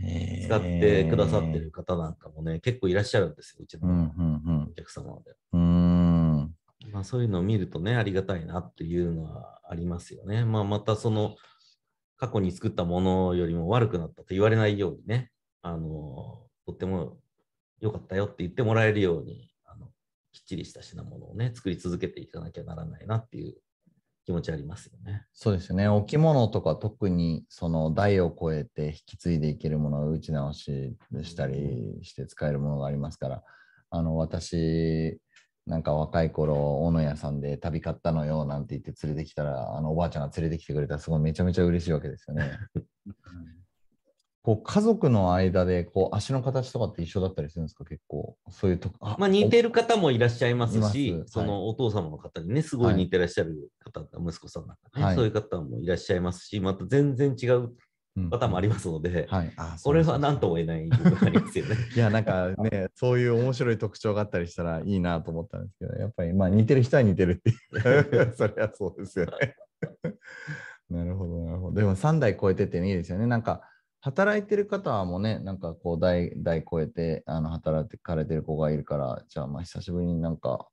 [0.45, 5.35] 使ってくださってる方なんかもね、結構いらっしゃるんですよ、うちうんのうんお客様で。
[5.53, 5.61] うん。
[5.61, 6.93] うーん。
[6.93, 10.45] まあ、そういうのを見るとね、ありがたいなっていうのはありますよね。
[10.45, 11.37] まあ、またその、
[12.17, 17.19] 過去に作ったものよりも悪くなったと言われないようにね、あの、とっても
[17.81, 19.87] 良かったよって言ってもらえるように、あの
[20.33, 23.57] きっちりした品物をね、作り続けていかなきゃならないなっていう
[24.25, 25.27] 気持ちありますよね。
[25.33, 25.87] そうですよね。
[25.89, 33.43] 置物とか特にその代を超えて引き継いでいけるものを打ち直ししたりして使えるものがありますから、
[33.91, 35.19] あの私、
[35.67, 42.59] なんか若い頃、大野屋さんで旅買ったのよなんて言って連れてきたら、あのおばあちゃんが連れてきてくれたらすごいめちゃめちゃ嬉しいわけですよね。
[44.45, 47.87] こう家族の間でこう足の形とかって一緒だったりするんですか？
[47.87, 48.37] 結構。
[48.51, 49.17] そういうとこ。
[49.19, 57.73] まあ、似てる方もいらっしゃいますし、そのお父様の方にね、すごい似てらっしゃる方、息子さんなんかね、はいそういう方もいらっしゃいますし、また全然違う
[58.17, 59.53] うんパターンもありますので、はい。
[59.57, 61.77] あこれは何とも言えない部分がありますよね。
[61.97, 67.57] いや、なんかね、そういう面白い特徴があったりしたらいいなと思ったんですけど、やっぱりまあ似てる人は似てるっていう。
[68.37, 69.57] それはそうですよね。
[70.91, 71.81] なるほど、なるほど。
[71.81, 73.27] でも3代超えてっていいですよね。
[73.27, 73.63] なんか
[74.05, 80.69] 働いてる方はもうね、なんかこう代代超えてあの働かれてる子がいるから、じゃあまあ久しぶりになんか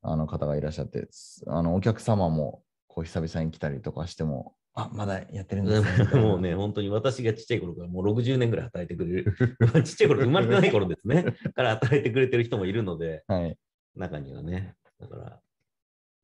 [0.00, 1.06] あの方がいらっしゃって、
[1.48, 5.90] あのお客様もこう久々に来たりとかしても、あ、まだやってるんですね。
[6.00, 9.34] みたいなもうね、本当に私がちっちゃい頃からもう60年ぐらい働いてくれる、
[9.84, 13.58] ちっちゃい頃、生まれてない頃ですね、 から働いてくれてる人もいるので、はい。
[13.96, 15.40] 中にはね、だから、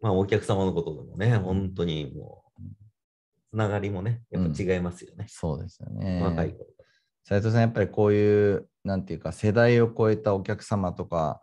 [0.00, 2.47] まあお客様のことでもね、本当にもう、
[3.50, 5.26] つながりもね、やっぱ違いますよね。
[5.28, 6.22] そうですよね。
[6.22, 6.54] 若い。
[7.24, 11.42] 斉藤さん、やっぱりこういう、なんていうか、世代を超えたお客様とか、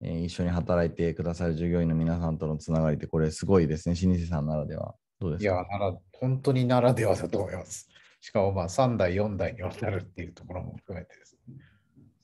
[0.00, 3.94] えー一緒に働いてくださる従業員の皆さんとのつながりって、これすごいですね。
[3.94, 4.94] 老舗さんならでは。
[5.20, 7.88] どうですいや、かなら、本当にならではだと思います。
[8.20, 11.56] しかも、まあ、3代、4代にわたるっていうところも含めてですね。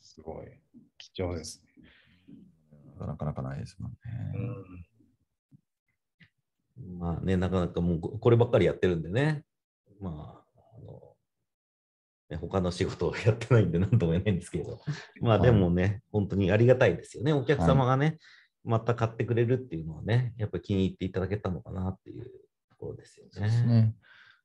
[0.01, 0.46] すごい
[0.99, 1.70] 貴重ですね。
[3.07, 3.96] なかなかないですもんね。
[4.35, 4.89] うん
[6.99, 9.45] まあね、なかなかもうここればっかりやってるんでね、
[10.01, 11.01] まあ、あの、
[12.31, 14.81] ね、他の仕事をやってないんで何とも言えないんですけど、
[15.21, 17.33] まあはいでもね、本当にありがたいですよね。
[17.33, 18.19] お客様がね、
[18.64, 22.25] また買ってくれるっていうのはね、やっぱり気に入っていただけたのかなっていう
[22.71, 23.83] ところですよそうですね。
[23.83, 23.97] ね。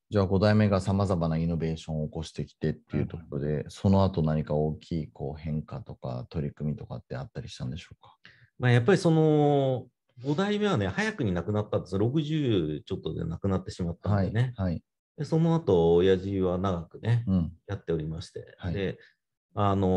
[0.10, 8.16] じゃあ5代目がさまざまなイノベーションを起こしてきてっていうところで、その後何か大きいこう変化とか取り組みとかってあったりしたんでしょうか？
[8.60, 9.88] まあやっぱりその、
[10.24, 12.00] 5代目はね、早くに亡くなったんですよ。
[12.02, 14.28] 60ちょっとで亡くなってしまったんはい。
[14.28, 14.54] でね。
[14.56, 14.82] はい。
[15.18, 17.52] でその後、親父は長くね、うん。
[17.68, 18.98] やっておりまして、はいで、
[19.54, 19.88] あの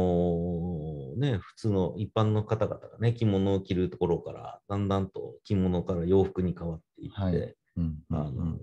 [1.17, 7.99] ーね、普通の一般の方々がね、着物を着るところから、だんだんと着物から洋服に変わっていって、はいうん。
[8.11, 8.59] あのー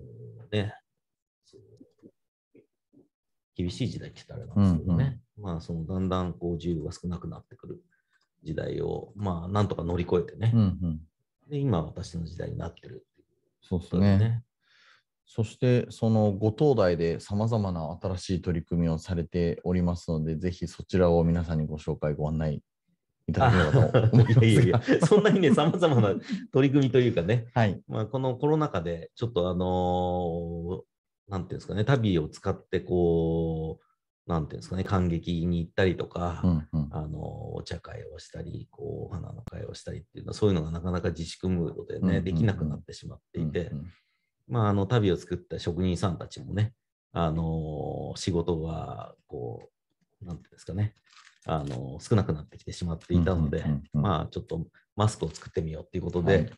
[0.52, 0.74] ね、
[3.56, 7.82] 厳しい時代って言ったらあれなんですけどね、まあ、そのだんだんこう自由が少なくなってくる
[8.44, 11.00] 時代を、まあ、なんとか乗り越えてね、うんうん。
[11.48, 13.26] で今、私の時代になってるっていう
[13.62, 14.18] そうですね。
[14.18, 14.42] ね。
[15.24, 22.62] そして、そのご当代でさまざまな新しい取り組みをされておりますので、ぜひそちらを皆さんにご紹介、ご案内
[23.28, 24.46] いただければと思いますが。
[24.46, 26.14] いやいやいや、そんなにね、さまざまな
[26.52, 27.80] 取り組みというかね、はい。
[27.88, 30.96] まあ、このコロナ禍で、ちょっとあのー
[31.28, 33.85] なんていうんですかね、旅を使って、こう、
[34.26, 36.88] なんていうんですかね、感激に行ったりとか、うんうん。
[36.90, 42.24] あのーお茶会をしたり、こう、お花の会をしたりっていうのは、そういうのがなかなか自粛ムードでね、うんうんうん。
[42.24, 43.92] できなくなってしまっていて、うんうん。
[44.48, 46.74] まあ、あの、旅を作った職人さんたちもね、
[47.12, 49.70] あのー仕事が、こ
[50.22, 50.94] う、なんていうんですかね、
[51.46, 54.02] あのー少なくなってきてしまっていたので、うんうんうんうん。
[54.02, 56.52] まあ、ちょっとマスクを作ってみようっていうことで、はい。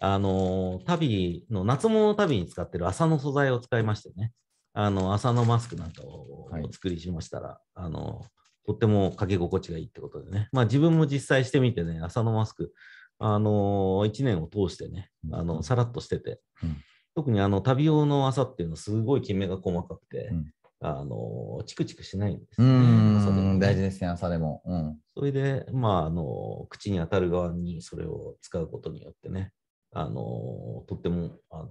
[0.00, 4.32] あのー、旅の、夏物の旅に使ってる麻の素材を使いましてね、
[4.80, 6.62] あの、麻のマスクなんかをはい。
[6.62, 8.24] お作りしましたら、あの、
[8.64, 12.72] とってもかけ心地がいいってことでね、まあ自分も実際してみてね、麻のマスク、
[13.18, 16.76] あのー、1年を通してね、あの、さらっとしてて、うん。
[17.16, 20.52] 特にあの、旅用の麻っていうのはすごいきめが細かくて、うん。
[20.80, 22.68] あのー、チクチクしないんですね。
[22.68, 23.66] 麻でもん、ね。
[23.66, 24.62] 大事ですね、朝でも。
[24.64, 24.98] うん。
[25.16, 29.52] それで、まあ、あの、口に当たる側にそれを使うことによってね、
[29.92, 31.66] あの、とっても、あの、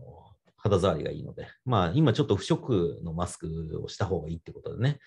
[0.70, 5.00] 肌触りがいいので、まあ、今ちょっと不織布のマスクをした方がいいってことでね、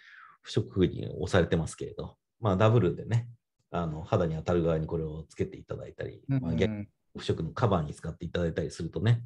[0.43, 3.29] 不織布に押されてますけれど、まあ、ダブルでね、
[3.71, 9.23] あの、肌に当たる側にこれをつけていただいたり、まあ、逆に不織布のカバーに使っていただいたりするとね、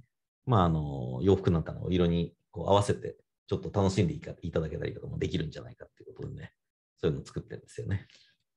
[0.46, 3.16] まあ、あの、洋服なんかの色にこう合わせて、
[3.46, 6.52] ちょっと楽しんでいただけたりとかもできるんじゃないかっていうことでね、
[6.98, 8.06] そういうのを作ってるんですよね。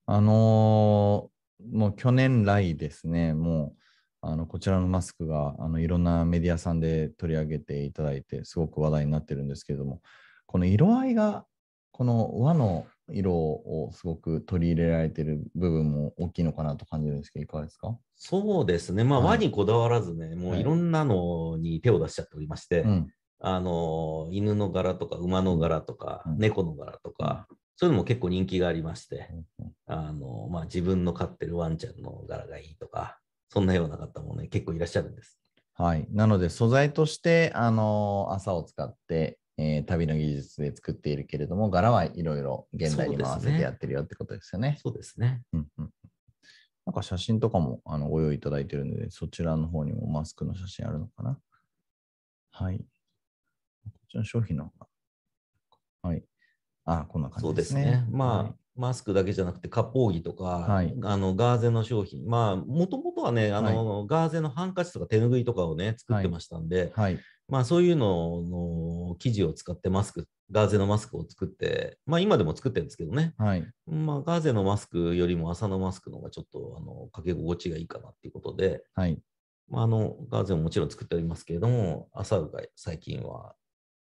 [0.05, 1.37] あのー
[1.73, 3.81] もう去年来ですね、もう、
[4.21, 10.01] あのこちらのマスクがあのいろんなメディアさんで取り上げていただいて、すごく話題になってるんですけれども、
[10.45, 11.45] この色合いが、
[11.91, 17.97] この和の色をすごく取り入れられている部分も大きいのかなと感じるんですけど、いかがですか？
[18.15, 19.03] そうですね。
[19.03, 19.27] まあ、はい。
[19.29, 20.59] 和にこだわらずね、もはい。
[20.59, 23.07] ういろんなのに手を出しちゃっておりまして、うん。
[23.39, 26.37] あの、犬の柄とか馬の柄とか、うん。
[26.39, 29.73] 猫の柄とか、そういうのも結構人気がありまして、うん。
[29.85, 35.39] あの、まあ、自分の飼ってるワンちゃんの柄がいいとか、そんなような方もね、結構いらっしゃるんです。
[35.73, 36.07] はい。
[36.11, 44.77] なので、素材として、あの朝を使って、えー旅の技術で作っているけれども、柄はいろいろ現代にも合わせてやってるよってことですよね。
[44.83, 45.41] そうですね。
[45.53, 45.89] うんうん
[46.85, 51.37] なんか写真とかもあのご用意いただいてるので、そちらの方にもマスクの写真あるのかな
[52.51, 52.77] はい。
[52.77, 52.83] こ
[54.05, 54.87] っちの商品の方が。
[56.03, 56.23] はい。
[56.85, 58.05] あ、こんな感そうじですすでねね。。
[58.09, 67.19] まあ、はいマスクだけじゃなくて、割烹着とか、はいあのガーゼの商品、まあ、もともとはね、あの、ガーゼのハンカチとか手ぬぐいとかをね、作ってましたんで、はい。
[67.49, 73.33] まあそういうのの生地を使ってマスク、ガーゼのマスクを作って、まあ今でも作ってるんですけどね。
[73.37, 73.65] はい。
[73.87, 79.17] まあガーゼのマスクよりも麻のマスクの方がちょっとあのかけ心地がいいかなっていうことで、はい。
[79.69, 83.55] まあ、あのガーゼももちろん作っておりますけれども、麻が最近は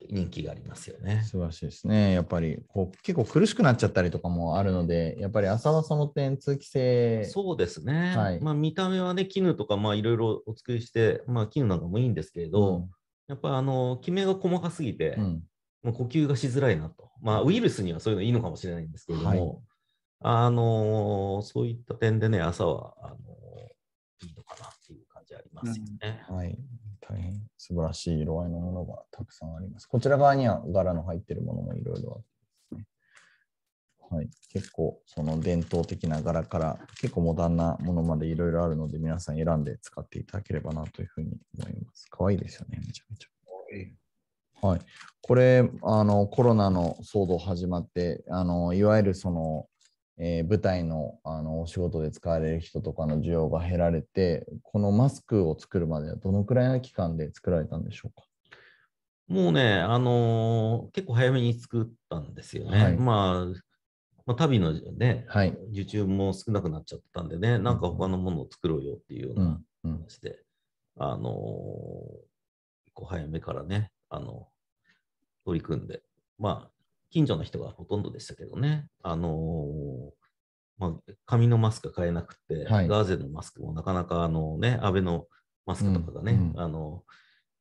[0.09, 1.23] 人気がありますよね。
[1.23, 2.13] 素晴らしいですね。
[2.13, 7.25] やっぱりこう結構苦しくなっちゃったりとかもあるので、やっぱり朝はその点通気性。
[7.25, 8.15] そうですね。
[8.15, 12.87] はいまあ見た目はね、絹とかまあいろいろお作りして、まあ絹なんかもいいんですけれど、
[13.27, 15.43] やっぱりあの、きめが細かすぎて、うん、うん
[15.83, 17.11] もう呼吸がしづらいなと。
[17.21, 19.57] まあ、ウイルスにはそういうのいいのかもしれないんですけれども、はい
[20.21, 26.25] あのーそういった点でね、朝は、あのーいいのかなっていう感じありますよね。
[26.27, 26.57] はい。
[27.09, 29.87] 大変素晴らしい色合いのものがたくさんあります。
[29.87, 32.27] こちら側には柄の入っているものもいろいろあって
[32.75, 32.85] ですね。
[34.09, 42.07] はい、結構その伝統的な柄から結構モダンなものまでいろいろあるので皆さん選んで使っていただければなというふうに思います。
[42.09, 43.29] かわいいですよね、めちゃめちゃ。
[44.61, 44.79] はい、
[45.21, 49.67] これあのコロナの騒動始まってあのいわゆるその、
[50.17, 58.25] えー舞台のあのお仕事で使われる人とかの需要が減られてこのマスクを作るまではどのくらいの期間で作られたんでしょうか？
[59.27, 62.83] もうね、あのー結構早めに作ったんですよね。
[62.83, 63.45] はいまあ、
[64.25, 65.49] まあ、旅のね、はい。
[65.71, 69.43] 受注も少なくなっちゃったんでね、なんか他のものを作ろうよっていうようう。
[69.43, 70.39] なんうん、話で、
[70.97, 71.35] あのー
[72.85, 74.47] 結構早めからね、あの、
[75.43, 76.01] 取り組んで、
[76.39, 76.71] まあ、
[77.09, 80.25] 近所の人がほとんどでしたけどね、あのー
[80.77, 82.87] まあ、紙のマスクが買えなくて、はい。
[82.87, 85.27] ガーゼのマスクもなかなか、あのね、安倍の
[85.65, 86.59] マスクとかがね、うんうん。
[86.59, 87.03] あの、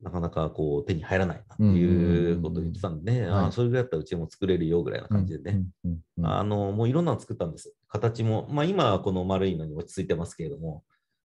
[0.02, 3.34] なかなかこう手に入らないなっていうことを言ってたんでね、うんうんうん。
[3.34, 3.44] はい。
[3.44, 7.72] ああそれぐらいだったらうちも作れるよぐらいな感じでね、うんうんうんあの、もういろんなの作ったんです。
[7.88, 10.82] 形も、まあ今はこの丸いのに落ち着いてますけれども、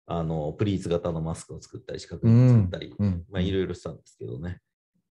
[0.07, 3.25] あの、プリーツ型のマスクを作ったり、四角いのを作ったり、うん。
[3.31, 4.61] まあいろいろしたんですけどね。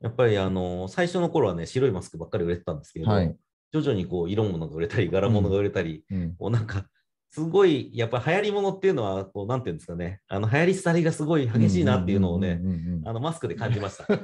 [0.00, 3.36] やっぱりあの、最初の頃はね、白いマスクばっかり売れてたんですけど、はい。
[3.72, 6.36] 徐々にこう、色物が売れたり、柄物が売れたり、うん。
[6.36, 6.86] こうなんか、
[7.30, 12.58] すごい、やっぱり流行り物っていうのは、こう、なんていうんですかね、あの、流行り廃りがすごい激しいなっていうのをね、
[13.04, 14.06] あの、マスクで感じました。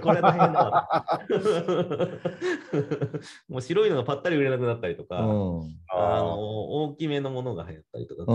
[0.00, 1.20] これ大変だわ。
[3.48, 5.76] もう白いのがぱったり売れなくなったりとか、うん。
[5.88, 8.28] あの大きめのものが流行ったりとか、あ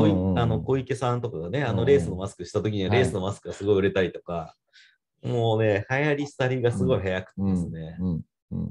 [0.47, 4.55] の小池さんとかがね、あのレースのマスクした時にははいレースのマスクがすごい売れたりとか、
[5.23, 8.21] もうね、流行り廃りがすごい早くてですね、うんうん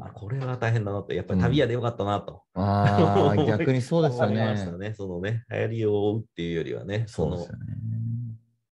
[0.00, 2.42] あこれは大変だなと、やっぱり旅屋でよかったなと。
[2.54, 4.88] ああ、 逆にそうですよ思いましたね。
[4.88, 4.94] ね。
[4.94, 7.76] そのね、流行りを追うっていうよりはね、そのそうですよね。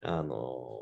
[0.03, 0.79] あの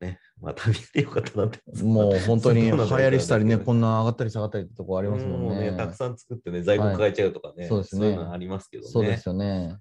[0.00, 1.60] ね、まあ旅屋でよかったなって。
[1.82, 5.70] もう本当に流行りしたりね、こんな上がったり下がったりってとこありますもんね。
[5.70, 8.88] うたくさん作ってね、在庫抱えちゃうとかね、そうですねいうのはありますけどね。
[8.88, 9.78] そうですよね。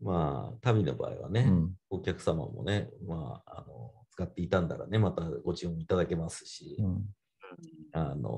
[0.00, 7.04] まあ、旅の場合はね、うんお客様もね、まあ、あの、使っていたんだらね、またご注文いただけますし、うん
[7.92, 8.28] あの、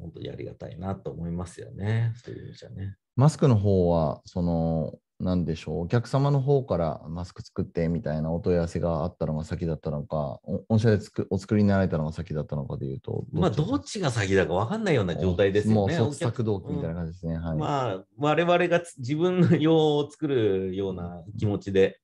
[0.00, 2.12] 本当にありがたいなと思いますよね。
[2.16, 2.96] そういう意味じゃね。
[3.16, 15.98] マスクの方は、その、なんでしょう、お客様の方からマスク作ってみたいなお問い合わせがあったのが先だったのか、お御社でつくお作りになられたのが先だったのかでいうと、まあ、どっちが先だか分かんないような状態ですよね。
[15.98, 17.36] もう創作動機みたいな感じですね。
[17.36, 17.58] はい。
[17.58, 22.00] まあ、我々がつ自分の用を作るような気持ちで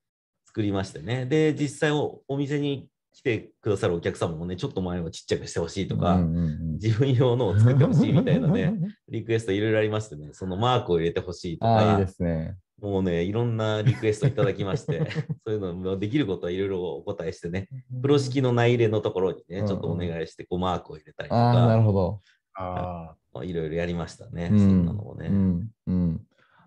[0.46, 1.24] 作りましてね。
[1.24, 8.74] で、実際おお店に来てくださるお客様もね、ちょっと前はちっちゃくしてほしいとか、うんうんうん自分用のを作ってほしいみたいなね。
[9.08, 12.58] リクエストいろいろありましてね、そのマークを入れてほしいとああ、いいかで、すね。
[12.78, 15.00] もうね、いろんなリクエストいただきまして、
[15.46, 17.70] そういうのもできることはいろいろお答えしてね、
[18.02, 22.20] プロ式の内入れのところにね、ちょっとお願いして、こうマークを入れたりとああ、なるか、ほど。
[22.58, 25.28] あまあいろいろやりましたね、うんそんなのもね。
[25.28, 26.26] うんうん、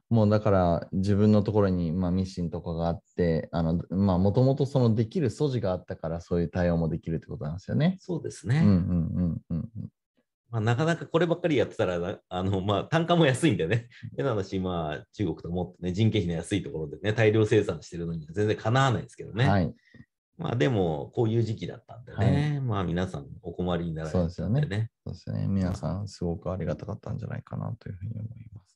[0.09, 7.97] もうだから自分のところに、まあ、ミシンとかがあってあのまあもともとそのできる素地があったからそういう対応もできるってことなんですよね。
[7.99, 8.59] そうですね。
[8.59, 9.89] うんうんうんうん
[10.51, 13.87] まあ、なかなかこればっかりやってたらな、あのまあ、単価も安いんでね、
[14.17, 19.47] 変な話、まあ、中国とかもっとね、人件費の安いところでね、大量生産してるのには全然かなわないですけどね。
[19.47, 19.71] はい。
[20.39, 24.89] まあ、でも、こういう時期だったんでね、まあ、皆さんお困りになられそうですよね。
[25.05, 25.47] そうですね。
[25.47, 28.68] 皆さんすごくありがたかったんじゃないかなというふうに思います。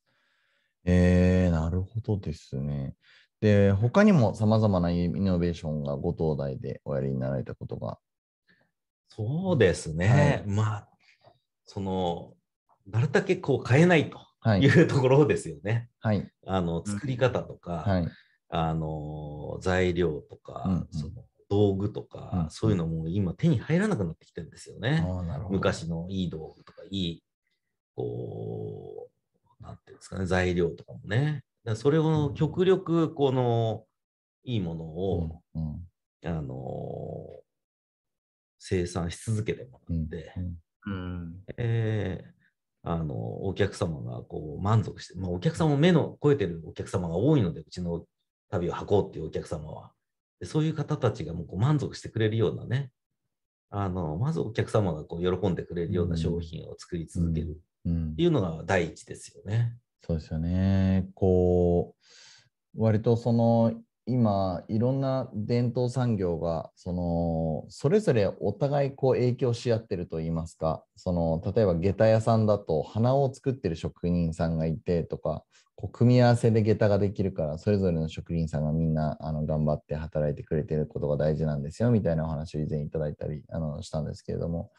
[0.86, 2.96] えー、なるほどですね。
[3.40, 8.00] で、他にもさまざまなイノベーションがご東大でおやりになられたことが？
[9.10, 10.08] そうですね。
[10.08, 10.90] はいまあ、
[11.66, 12.34] その、
[12.88, 14.82] なるだけこう変えないとはいい。
[14.82, 15.90] うところですよね。
[16.00, 16.30] はい。
[16.46, 18.08] あの、作り方とか、はい。
[18.50, 21.14] あの、材料とか、うんうんその
[21.50, 25.06] 道具とか、うんうんそういうのも今手に入らなくなってきてるんですよね。
[25.08, 25.54] ああ、なるほど。
[25.54, 27.24] 昔のいい道具とか、いい、
[27.96, 28.73] こう、
[29.64, 31.44] なんていうんですかね、材料とかもね。
[31.64, 33.86] だそれを極力、この、
[34.44, 35.88] いいものを、うんうん
[36.26, 37.28] あの
[38.66, 41.44] 生産し続けてもらって、うんうん。
[41.58, 42.44] えー
[42.86, 48.06] あの、お客様がこう満足して、まあ、お客様も目の超えてるお客様が多いので、うちの
[48.50, 49.92] 旅を履こうっていうお客様は。
[50.40, 52.92] でそういう方たちがもうこう満足してくれるようなね、
[53.70, 59.78] あの、まずお客様がこう喜んでくれるような商品を作り続けるいうのが第一ですよね。
[60.02, 61.08] そうですよね。
[61.16, 61.96] こ
[62.76, 63.74] う、割とその、
[64.06, 84.72] 今、いろんな伝統産業が、その、それぞれお互いこう影響し合ってると言いますか、その、例えば下駄屋さんだと、花を作ってる職人さんがいてとか、こう組み合わせで下駄ができるから、それぞれの職人さんがみんなあの頑張って働いてくれてることが大事なんですよ、みたいなお話を以前いただいたりあのしたんですけれども、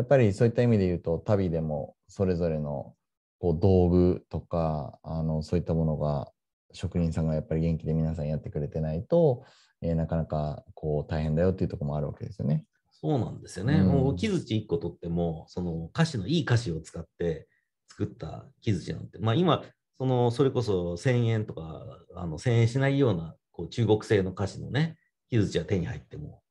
[0.00, 2.94] やっぱりそういった意味で言うと、旅でもそれぞれの
[3.38, 6.32] こう道具とかあのそういったものが
[6.72, 9.44] 職人さんがやっぱり元気で皆さんやってくれてないと、
[9.82, 12.64] えーなかなかこう大変だよっていうところもあるわけですよね。
[12.90, 13.74] そうなんですよね。
[13.74, 17.46] うんもう木槌1個取っても、その菓子のいい菓子を使って
[17.88, 19.64] 作った木槌なんて、まあ今、
[19.98, 21.84] そのそれこそ1000円とか、
[22.14, 24.96] あの1000円しないようなこう中国製の菓子のね、
[25.28, 26.42] 木槌は手に入っても、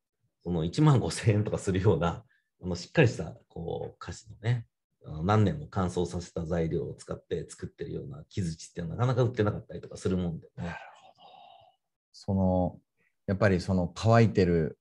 [0.44, 2.24] その1万5000円とかするような、
[2.62, 4.66] あのしっかりしたこう菓子のね、
[5.06, 10.76] あの何年も乾燥させた材料を使って作ってるような木槌ってなかなか売ってなかったりとかするもんでね。
[12.12, 12.78] その
[13.28, 14.78] やっぱりその乾いてる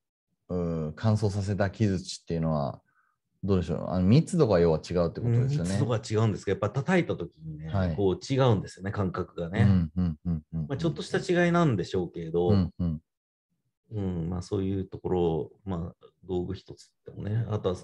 [0.48, 2.80] うん乾燥させた木槌っていうのは
[3.44, 3.90] どうでしょう？
[3.90, 5.70] あの密度が要は違うってことですよね。
[5.70, 9.60] 密度が違うんですけど、やっぱ叩いた時にね、はいこう違うんですよね、感覚がね。
[9.60, 13.00] うんうんうんうんまあ、ちょっとした違いなんでしょうけれど、うんうん
[13.92, 17.76] うんまあ、そういうところ、まあ、道具一つでもね、あとは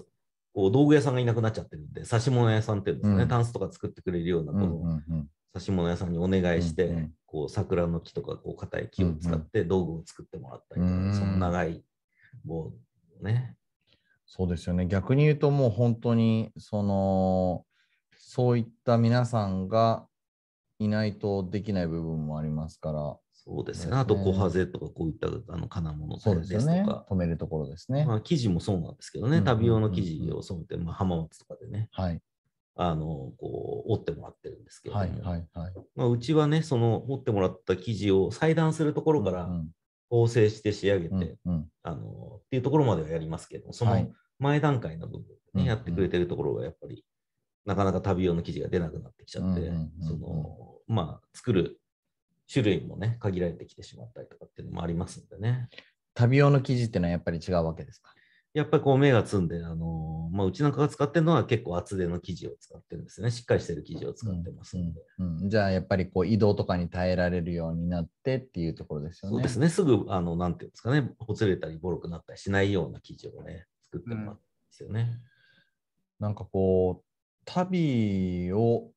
[0.53, 3.29] こう道具屋さんがいなくなっちゃってるんで、刺し物屋さんっていうんですかね、うん。
[3.29, 5.29] タンスとか作ってくれるようなこうんうのんうん。
[5.53, 7.11] 刺し物屋さんにお願いして、うんうん。
[7.25, 11.83] こう桜の木とかこう硬い木を使って道具を作ってもらったりとか、うんその長い
[12.45, 12.73] 棒を
[13.21, 13.55] ね、
[14.25, 14.85] そうですよね。
[14.85, 17.65] 逆に言うともう本当にその
[18.17, 20.07] そういった皆さんが
[20.79, 23.17] いないとできない部分もありますから、
[23.47, 23.97] そうですね、すね。
[23.97, 26.83] あと小ハゼとかこういったあの金物そうでですすよね。
[26.83, 27.05] とか。。
[27.11, 28.05] 止めるところですね。
[28.05, 32.21] まあ、生地もそうなんですけどね、うん旅用の生地を染めて、まあ、浜松とかでね、はい。
[32.77, 35.73] あの、こう、折ってもらってるんですけれども、はいはいはい。
[35.95, 39.71] まあ、うちはね、その折ってもらった生地を裁断するところからうん
[40.09, 41.69] 縫製して仕上げて、うんうん。
[41.83, 44.11] あの、っていうところまではやりますけど、そのはい。
[44.37, 45.63] 前段階の部分でね、うん。
[45.65, 47.03] やってくれてるところがやっぱり、
[47.65, 50.07] なかなか旅用の生地が出なくなってきちゃって、うんうんうんうん。
[50.07, 51.79] その、まあ、作る
[52.51, 55.69] 種類もね、限られてきてしまったりとかっていうのもありますんでね。
[56.13, 58.13] 旅用の生地っていうのはやっぱり違うわけですか？
[58.53, 63.29] やっぱりこう目がつんで、あのまあ、うちなんかが使ってるのは結構厚手の生地を使ってるんですね。
[63.29, 65.01] しっかりしてる生地を使ってますんで。
[65.19, 69.35] うんうんじゃあやっぱりこう移動とかに耐えられるようになってっていうところですよね。
[69.35, 69.67] そうですね。
[69.67, 74.41] すぐ、あの、なんていうんですかね、ほつれたり、ボロくなったりしないような生地をね、作ってもらうんで
[74.71, 75.19] すよね。
[76.21, 77.05] なんかこう、
[77.43, 78.89] 旅を、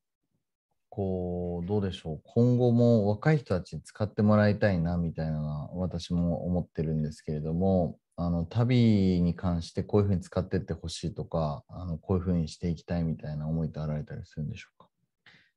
[0.99, 14.89] こう、どうでしょう、今後も若い人たちに使ってもらいたいなみたいなのは私も思ってるんですけれども、あの旅に関してこういうふうに使ってってほしいとか、あのこういうふうにしていきたいみたいな思いってあられたりするんでしょうか？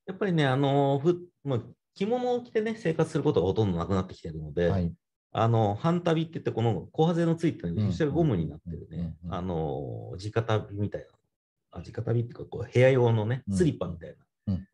[0.05, 1.59] やっぱりね、あの、ふまあ、
[1.95, 4.93] 着物を着てね、生活することがほとんどなくなってきてるので、はい。
[5.31, 11.07] あの、半旅って言って、この小ハゼのついてる後ろがゴムになってるねう、んあの、直旅みたいな、
[11.71, 14.27] あ直旅っていうか、こう部屋用のねう、んスリッパみたいうんうなん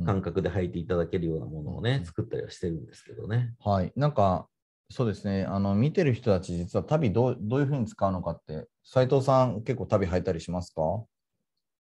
[0.06, 3.56] 感覚で履いていただけるようなものをね、うん作ったりはしてるんですけどね。
[3.60, 3.92] はい。
[3.96, 4.48] なんか、
[4.90, 10.82] そうですね、あの見てる人たち、実は旅どうどういうふうに使うのかって、斉藤さん、結構旅履いたりしますか？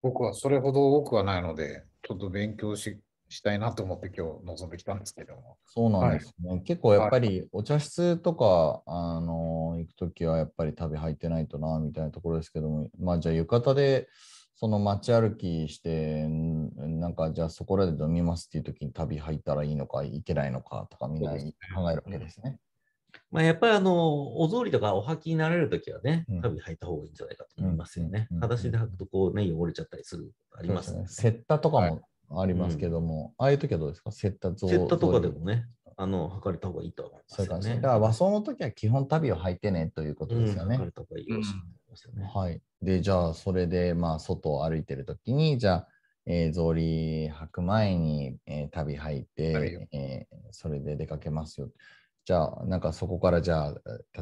[0.03, 5.57] 僕はそれほど多くはないので、ちょっと勉強ししたいなと思って今日臨んできたんですけども。
[5.65, 6.61] そうなんですね。
[6.61, 14.09] 結構やっぱりお茶室とか、あの行くときはやっぱり旅入ってないとなみたいなところですけども、まあじゃあ浴衣で
[14.63, 21.37] その街歩きして、んなんかじゃあそこらで飲みますっていうときに旅入ったらいいのかいけないのかとかみんな考
[21.91, 22.61] えるわけですね。
[23.33, 28.29] まあ、やっぱりあの、お草履とかお履きになられるときはねうん、旅履いた方がいいんじゃないかと思いますよね。
[28.35, 31.07] 裸足で履くとこうね、汚れちゃったりするありますね。
[31.09, 32.03] セッタとかも
[32.41, 34.13] ありますけども、ああいうときはどうですか？
[34.13, 37.75] セッタ像セッタとかで像もね、あの、履かれた方がいいとは思いますよね。
[37.81, 40.77] だから和装のときは基本旅を履いてねということですよね。
[40.77, 42.31] うん履かれた方がいいよね。
[42.33, 42.63] はい。
[42.83, 45.89] で、じゃあ、それで、まあ、外を歩いてるときに、じゃあ、
[46.27, 51.71] えー、草履履く前に、えー旅履いはいて、えーそれで出かけますよ。
[52.25, 53.75] じゃあ、なんかそこから、じゃあ、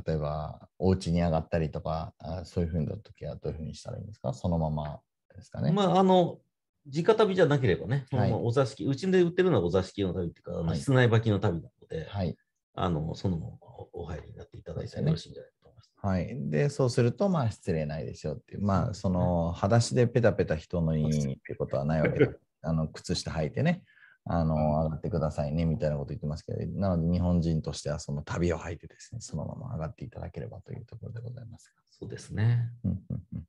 [0.06, 4.32] 例えば、お家に上がったりとか、あそういうふうなときはどういうふうにしたらいいんですか？
[4.32, 5.00] そのまま
[5.34, 5.72] ですかね。
[5.72, 6.38] まあ、あの、
[6.86, 12.36] 直旅じゃなければね、はいお座敷、うちで売ってるのはお座敷の旅っていうか、はい室内履きの旅なので、はい。
[12.74, 13.52] あの、そのまま
[13.92, 15.59] おお入りになっていただいたらよろしいんじゃないかと思います。
[16.02, 16.50] はい。
[16.50, 18.62] で、そうすると、まあ、失礼ないですよっていう。
[18.62, 22.32] まあ、その、裸足でペタペタ人の家にってことはないわけだ。
[22.62, 23.84] あの、靴下履いてね、
[24.24, 31.74] あの、上がってくださいね、みたいなこと言ってますけど、なので、日本人としては、その旅を履いてですね、そのまま上がっていただければというところでございます。
[31.90, 32.70] そうですね。
[32.84, 33.44] うんうんうん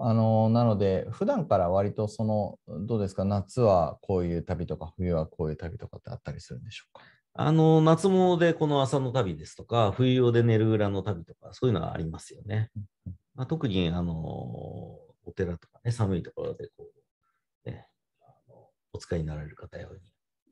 [0.00, 7.02] あのなので、普段から割とその、どうですか、夏はこういう旅とか、冬はこういう旅とかってあったりするんでしょうか？
[7.40, 12.72] あの、夏物でこの朝の旅ですとか、冬用で寝る裏の旅とか、そういうのがありますよね。
[13.36, 16.88] まあ、特に、あの、お寺とかね、寒いところでこ
[17.64, 17.86] う、ね、
[18.22, 18.56] あの
[18.92, 20.00] お使いになられる方用に、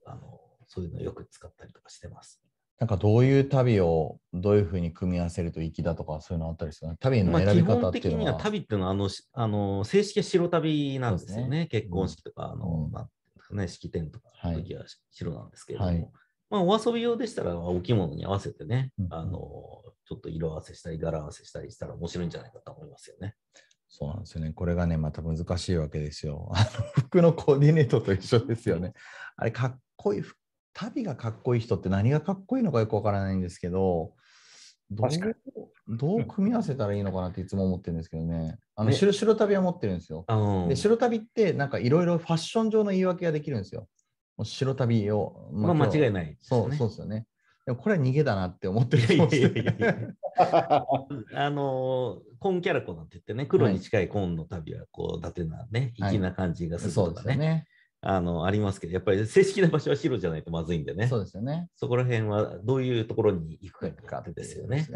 [0.04, 2.40] あの、そういうのをよく使ったりとかしてます。
[2.78, 6.96] なんかどういう旅をどういうふうに組み合わせると粋だとか、そういうのあったりするの？
[6.98, 8.30] 旅のまあ、基選び方本的っていうのは。
[8.30, 11.66] には旅っていうのはあのしあの正式は白旅なんですよそうね。
[11.66, 16.08] 結婚式とか、あのうんまあ、かね、式典とかの時は白なんですけれども、はい
[16.50, 19.32] まあ、お遊び用でしたら、お着物に合わせてね、うんあの、
[20.04, 23.34] ちょっと色合わせしたり、柄合わせしたりしたら面白いんじゃないかと思いますよね。
[23.88, 24.52] そうなんですよね。
[24.52, 26.50] これがね、また難しいわけですよ。
[26.54, 26.66] あの
[27.02, 28.92] 服のコーディネートと一緒ですよね。
[29.36, 30.22] あれ、かっこいい、
[30.72, 34.14] 旅がかっこいい人って何がかっこいいのかよくわからないんですけど、
[34.90, 35.10] どう
[35.88, 38.58] どう組み合わせたらいいのかなっていつも思ってるんですけどね。
[38.74, 40.24] あのね白白旅は持ってるんですよ。
[40.68, 43.88] で白旅ってなんかいろいろファッション上の言い訳ができるんですよ。
[44.36, 45.50] もう白旅を。
[45.52, 46.10] まあ、間違いい。
[46.10, 46.74] ないですそう。
[46.74, 47.26] そうですよね。
[47.66, 50.08] でもこれは逃げだなって思ってるいやいやいやい人もやいや
[51.34, 57.66] あのコンキャラコなんて言ってね、黒に近いコーンの旅は、こう、伊達なね、はい粋な感じがするそうでとかね、すよね。
[58.02, 61.68] あの、ありますけど、やっぱり正式な場所は白じゃないとまずいんでね、そうですよね。
[61.74, 64.86] そこら辺はどういうところに行くかってですよね。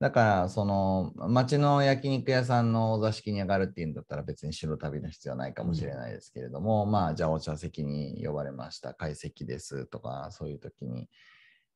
[0.00, 11.08] だから、その町の焼肉屋さんのお座敷に上がるっていうんだったら別に白旅の必要はないかもしれないですけれども、まあ、じゃあお茶席に呼ばれました、会席ですとか、そういう時に、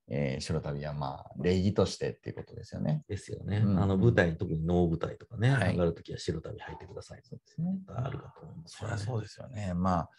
[0.09, 3.05] えー白旅はまあ礼儀としてっていうことですよね。
[3.09, 3.59] ですよね。
[3.59, 7.21] うんあの舞台、特に能舞台とかね、はい上がるときは白旅入ってください。
[7.23, 7.79] そうですね。
[7.89, 9.73] あるかと思います、そりゃそうですよね。
[9.75, 10.11] まあ、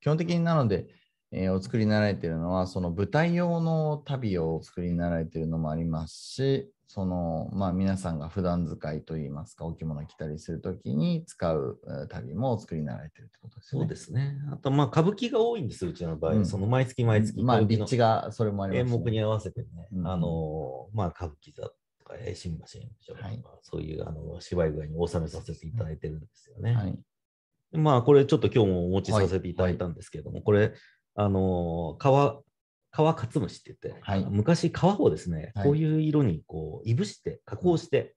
[0.00, 0.86] 基本的になので、
[1.30, 13.86] えーお作りになられているのは、その舞台用の旅をお作りになられているのもありますし、その、まあ、皆さんが普段使いといいますか、お着物着たりするときに使うえー旅もお作りになられているってことですよね。
[13.86, 14.36] そうですね。
[14.52, 16.32] あと、まあ、歌舞伎が多いんです、うちの場合。
[16.34, 21.70] うんその毎月毎月、まあ、立地がそれもあります、演目に合わせてね、うんあの、まあ、歌舞伎座と
[22.04, 26.74] か、えー新橋演舞場とか、はいそういうあの芝居具合に収めさせていただいてるんですよね。
[26.74, 26.98] はい。
[27.72, 30.74] でまあ、これちょっと今日もお持ちさせていただいたんですけれども、これ、
[31.14, 32.42] あの、川、
[32.92, 38.14] 川勝虫って言って、はい昔川をですね、はいこういう色にこう、いぶして、加工して、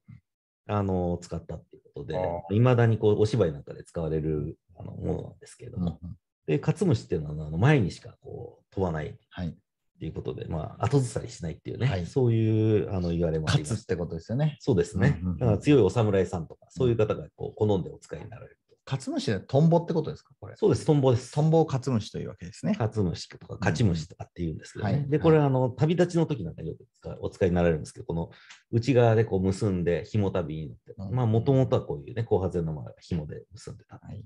[0.67, 9.47] あの、使ったっていうことであ、いまだにこう、お芝居なんかで使われるあのものなんですけれども、うんうんで、勝虫っていうのはあの前にしかこう飛ばないはい。
[9.47, 13.71] っていうことで、まあ、後ずさりしないっていうね、はいそういうあの言われもあります。
[13.71, 14.57] 勝つってことですよね。
[14.59, 15.19] そうですね。
[15.21, 18.91] うんうんうんだから強いお侍さんとか、そういう方がこう好んでお使いになられると。
[18.91, 20.31] 勝虫でトンボってことですか？
[20.39, 20.55] これ。
[20.55, 21.31] そうです、トンボです。
[21.33, 22.75] トンボを勝虫というわけですね。
[22.79, 24.93] 勝虫とか勝ち虫とかっていうんですけどね。
[24.93, 26.85] はいで、これはあの旅立ちの時なんかよく
[27.21, 28.29] お使いになられるんですけど、この
[28.71, 34.23] 内側でこう結んで紐旅に乗って、うんまあもともとはこういうね、後発のまま紐で結んでた、はい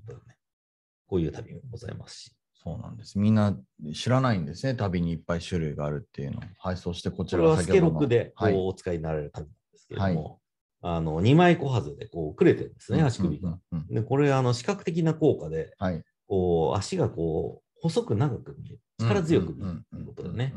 [1.06, 2.36] こういう旅もございますし。
[2.62, 3.18] そうなんです。
[3.18, 3.58] みんな
[3.94, 4.74] 知らないんですね。
[4.74, 6.42] 旅にいっぱい種類があるっていうのを。
[6.58, 10.40] はい、そしてこちらこれはスケロクでこうはい、お使いになられる旅なんですけれども、
[10.82, 13.58] あの2枚小はずでこうくれてるんですね、足首が。
[13.90, 16.02] で、これ、あの視覚的な効果で、はい。
[16.26, 20.54] こう足がこう細く長く見える、力強く見えるということでね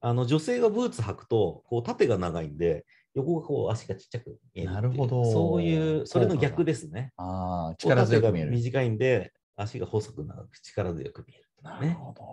[0.00, 2.84] あの女性がブーツ履くと、こう縦が長いんで、
[3.14, 4.72] 横がこう足がちっちゃく見える。
[4.72, 7.12] なるほどそういう、それの逆ですね。
[7.16, 8.50] ああ、力強く見える。
[8.50, 11.44] 短いんで、足が細く長く力強く見える。
[11.62, 12.24] ね、なるほど。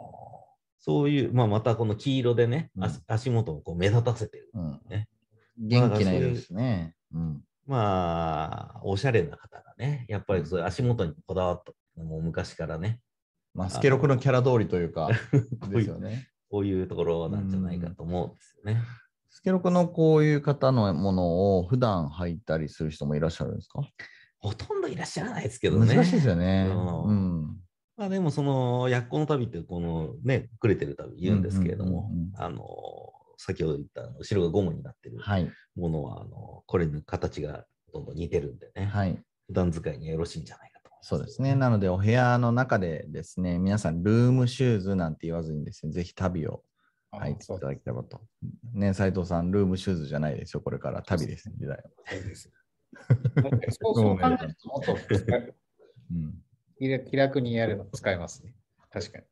[0.80, 4.49] そういう、まあ、またこの黄色でね、うん足足元をこう目立たせてる。
[4.53, 5.07] うんね
[5.57, 6.95] 元気な色ですね。
[7.14, 7.41] うん。
[7.68, 12.99] まあ、おしゃれな方がね、やっぱりそういう足元にこだわったのも昔からね、
[13.53, 15.09] まあ、スケロクのキャラ通りというか、
[15.70, 16.28] ですよね。
[16.49, 18.82] こういうところなんじゃないかと思うんですよね。
[19.30, 23.82] スケロクのこういう方のものを普段履いたりする人もいらっしゃるんですか？
[24.39, 25.95] ほとんどいらっしゃらないですけどね。
[25.95, 26.68] 難しいですよね。
[26.70, 27.57] うんうん。
[27.95, 32.66] まあでもその、薬効の旅ってこのね、くれてる旅言うんですけれどもあの、
[33.44, 35.52] 先ほど言ったあの後ろがゴムになってるはい。
[35.76, 39.20] ものは、あの、これに形がどんどん似てるんでね、はい。
[39.48, 41.10] 普段使いにはよろしいんじゃないかと思います。
[41.10, 41.56] そうですね。
[41.56, 46.64] なので、お部屋の中でですね、皆さん、ルームシューズなんて言わずにですね、ぜひ旅を
[47.14, 48.22] 履いていただければと。
[48.74, 50.62] ね、斉藤さん、ルームシューズじゃないですよ。
[50.62, 51.84] これから旅ですね、時代は。
[52.06, 52.52] そうです。
[53.82, 54.96] そうそう考えるともっと
[57.10, 58.54] 気楽にやるの使えますね。
[58.92, 59.24] 確かに。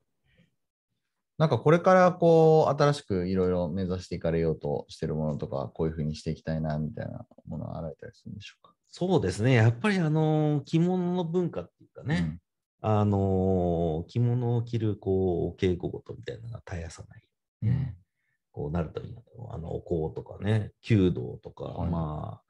[1.40, 8.74] なんかこれからこう新しくいろいろ目指していかれようとしてるものとか、こういうふうにしていきたいなみたいなものはあられたりするんでしょうか？
[8.90, 9.54] そうですね。
[9.54, 12.40] やっぱりあの、着物の文化っていうかね、
[12.82, 17.24] あの、着物を着るこう、お稽古事みたいなのが絶やさない。
[17.64, 17.70] うん。
[17.70, 17.96] ね
[18.52, 19.16] こうなるといい。
[19.52, 22.50] あの、お香とかね、弓道とか、はいまあ、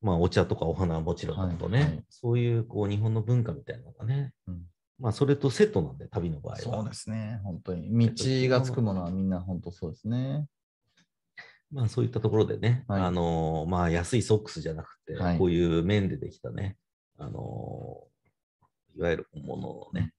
[0.00, 4.62] まあ、お茶とかお花はもちろんだとね、はいはいそういうこう日本の文化みたいなのがね、うん
[4.98, 6.58] まあ、それとセットなんで、旅の場合は。
[6.58, 8.08] そうですね、本当に。
[8.08, 10.46] 道がつくものはみんな本当そうですね。
[11.70, 16.78] まあ、そういったところでね、はいあのまあ、安いソックスじゃなくて、はいこういう綿でできたね、
[17.18, 18.04] あの
[18.96, 20.14] いわゆるもののね、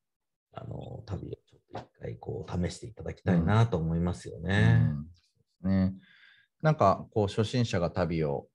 [0.53, 4.79] あの旅をちょっと一回こう試していただきたいなと思いますよね。
[5.63, 5.93] うんね。
[6.61, 8.47] なんか、こう、初心者が旅を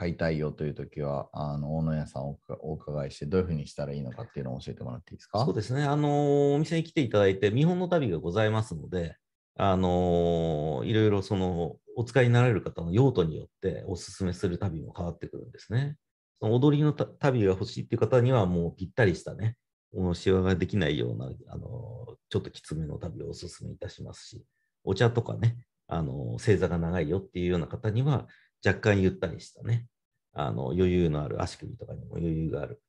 [0.00, 5.44] 買いたいよというときは、あの大野屋さんをお伺いして、どういうふうにしたらいいのかっていうのを教えてもらっていいですか？
[5.44, 5.82] そうですね。
[5.84, 9.16] あの、お店に来ていただいて、見本の旅がございますので、
[9.56, 15.96] あの、いろいろその、お使いになられる方の用途によってお勧めする旅も変わってくるんですね。
[16.40, 19.58] その踊りの旅が欲しいっていう方には、もうぴったりしたね、
[19.92, 24.44] このシワができないような、あの、ちょっときつめの旅をお勧めいたしますし、
[24.84, 28.28] お茶とかね、あの、正座が長いよっていうような方には、
[28.64, 29.86] 若干ゆったりしたね、
[30.32, 32.82] あの、余裕のある足首とかにも余裕がある、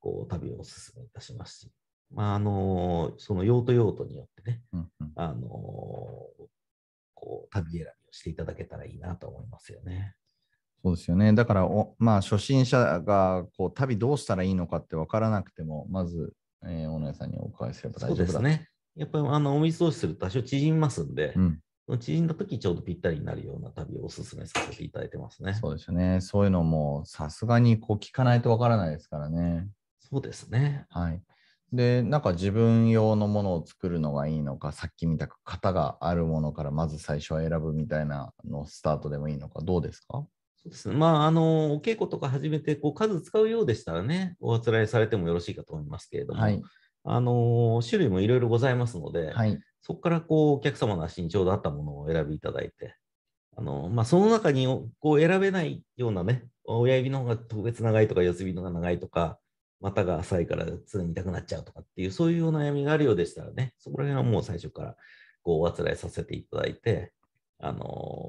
[0.00, 1.72] こう、旅をお勧めいたしますし、
[2.10, 5.48] まあ、あの、その用途用途によってね、うんうんあの、
[7.14, 10.14] こう、旅選びをしていただけたらいいなと思いますよね。
[10.82, 11.32] そうですよね。
[11.32, 16.32] だからお、まあ、初心者がこう旅どうしたらいいのかって分からなくても、まず、
[16.64, 18.24] えー、大野屋さんにお伺いすれば大丈夫だ。
[18.24, 18.68] ですね。
[18.94, 22.26] やっぱり、あの、お水通しすると多少縮みますんで、うん、その縮ん。
[22.26, 25.54] だ時ちょうどぴったりになるような旅をお勧めさせていただいてますね。
[25.54, 26.20] そうですね。
[26.20, 29.66] そういうのもさすがにこう聞かないと分からないですからね。
[29.98, 30.84] そうですね。
[30.90, 31.22] はい。
[31.72, 32.22] で、なん。
[32.22, 40.26] か自分用のものを作るのがいいのか、さっき見た型があるものからまず最初は選ぶみたいなのスタートでもいいのか、どうですか
[40.56, 40.94] そうですね。
[40.94, 46.62] まあ、あの、お稽古とか始めて、こう、数使うようでしたらね、おあつらいされてもよろしいかと思いますけれども、はい。
[47.10, 49.58] あの、種類もいろいろございますので、はい。
[49.80, 52.96] そこからこう、お客様の足にちょうどあったものをお選びいただいて、
[53.56, 54.66] あの、まあ、その中に
[55.00, 59.38] こう選べないようなね、親指の方が特別長いとか、四つ指の方が長いとか、
[59.80, 64.96] 股が浅いから常に痛くなっちゃうとかっていう、そういうお悩みがあるようでしたらね、そこら辺はもう最初から
[65.42, 67.12] こうおあつらいさせていただいて、
[67.60, 67.84] あの、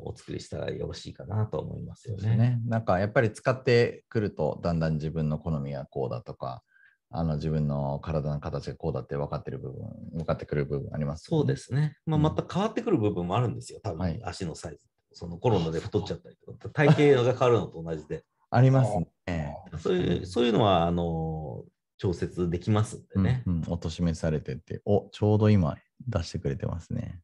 [0.08, 2.36] お作りしたらよろしいかなと思いますよね。
[2.36, 2.60] ね。
[2.66, 6.64] なんかやっぱり使ってくると、だんだん自分の好みがこうだとか、
[7.12, 11.56] あの自分の体の形がこうだって分かってる部分、分かってくる部分あります、そうで。
[11.56, 11.98] すね。
[12.06, 14.86] まあ、うんまた変わってくる部分もあるんですよ、多分、はい足のサイズ。
[15.12, 18.24] そのコロナで太っちゃったりとか、 体型が変わるのと同じで。
[18.52, 18.92] あります
[19.28, 19.58] ね。
[19.80, 21.66] そういうそういうのは、あの、
[21.98, 23.44] 調節できますんでね。
[23.46, 27.22] うんうん、おとしめされてて、おちょうど今出してくれてますね。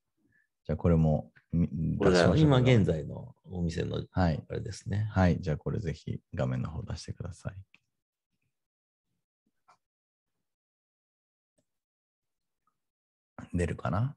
[0.65, 1.31] じゃあこれも
[2.35, 4.43] 今現在のお店のはい。
[4.49, 5.07] あれですね。
[5.11, 5.39] はい。
[5.39, 7.53] じゃあこれぜひ画面の方出してください。
[13.55, 14.15] 出るかな？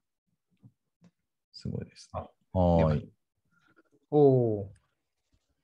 [1.51, 2.21] すごいですね。
[2.53, 3.09] あはーい。
[4.11, 4.19] お
[4.61, 4.71] お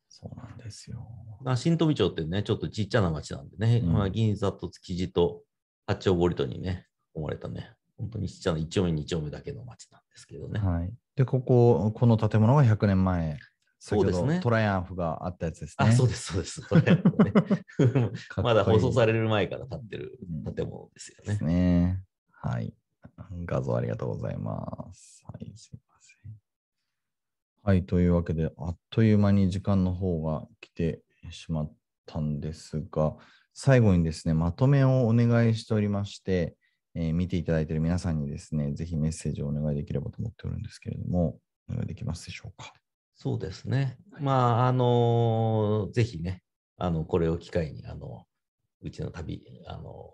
[0.10, 1.08] そうなんですよ。
[1.42, 5.42] まあ、新富町ってね、ちょっとちっちゃな町なんでね、うんまあ、銀座と築地と
[5.88, 10.60] 八丁堀とにね、生まれたね、本当にちっちゃな1丁目、2丁目だけの町なんですけどね。
[10.60, 10.94] はい。
[11.16, 13.38] で、ここ、この建物が100年前。
[13.78, 15.88] そうですね先ほどトライアンフがあったやつですね。
[15.90, 16.62] あ、そうです、そうです。
[16.62, 17.34] それね かっこいい
[18.42, 21.44] まだ放送される前から建ってるうん建物ですよねです。
[21.44, 22.04] ね。
[22.32, 22.74] はい。
[23.45, 25.24] 画像ありがとうございます。
[25.26, 26.34] はい、すいません。
[27.63, 31.01] はい、というわけで、あっという間に時間の方が来て
[31.32, 31.74] しまっ
[32.05, 33.16] たんですが、
[33.53, 36.55] 最後にですね、まとめをお願いしておりまして、
[36.93, 41.39] えー見ていただいている皆さんにですね、ぜひメッセージをお願いできればと思っておるんですけれども、
[41.70, 42.74] お願いできますでしょうか？
[43.16, 43.97] そうですね。
[44.20, 46.43] まあ、あのぜひね、
[46.78, 48.26] あの、これを機会に、あの、
[48.82, 50.12] うちの旅、あの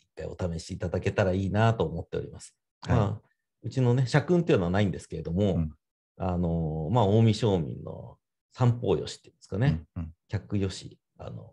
[0.00, 2.56] 一回お試しいただけたらいいなと思っております。
[2.82, 2.96] はい。
[2.96, 3.28] まあ、
[3.62, 5.72] うちのね、社訓っていうのはないんですけれども、うん。
[6.18, 8.18] あのまあ、近江商民の
[8.52, 10.12] 三方よしっていうんですかね、うんうん。
[10.28, 11.52] 客よし、あの、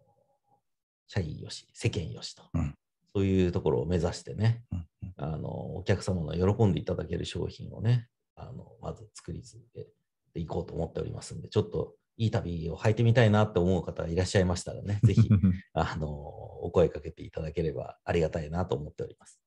[1.08, 2.76] 社員よし、世間よしと、うん。
[3.14, 5.14] そういうところを目指してね、うんうん。
[5.18, 9.88] あの、お客様の喜んでいただける商品をね、あの、まず作り続け
[10.34, 15.30] ていこうと思っておりますんで、ちょっといい旅を履いてみたいなって思う方がいらっしゃいましたらね、 ぜひ、
[15.74, 19.40] あの、お声かけていただければありがたいなと思っております。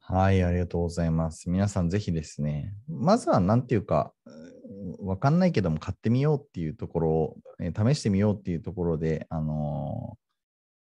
[0.00, 1.50] はい、ありがとうございます。
[1.50, 4.46] 皆さんぜひですね、まずは何ていうか、うん
[5.00, 10.16] わかんないけども買ってみようっていうところを、えー試してみようっていうところで、あのー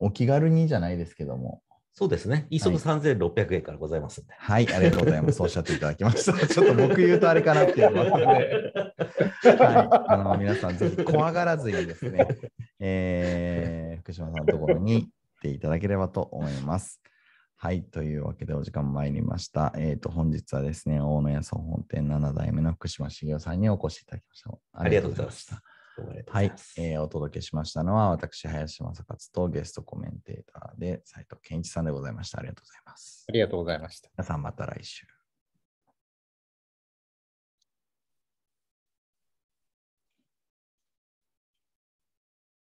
[0.01, 1.61] お気軽にじゃないですけども、
[1.99, 2.46] そうですね。
[2.49, 4.32] 一足3600円からございますんで。
[4.38, 5.42] はい、ありがとうございます。
[5.42, 6.32] おっしゃっていただきました。
[6.46, 12.28] ちょっと僕言うとあれかなっていうのがはい、あの皆さんぜひ怖がらずにですね、
[12.78, 15.09] えー福島さんのところに
[15.40, 17.01] 来ていただければと思います。
[17.57, 19.72] はい、というわけでお時間参りました。
[19.76, 24.57] えっ、と、本日はですね、大野屋総本店7代目の福島茂雄さんにお越しいただきました。
[24.72, 25.62] ありがとうございましあた。
[26.30, 32.38] はいえーお届けしましたのは私、林正勝とゲストコメンテーターで斉藤健一さんでございました。
[32.38, 33.24] ありがとうございます。
[33.28, 34.09] ありがとうございました。
[34.16, 35.18] 皆さんまた来週。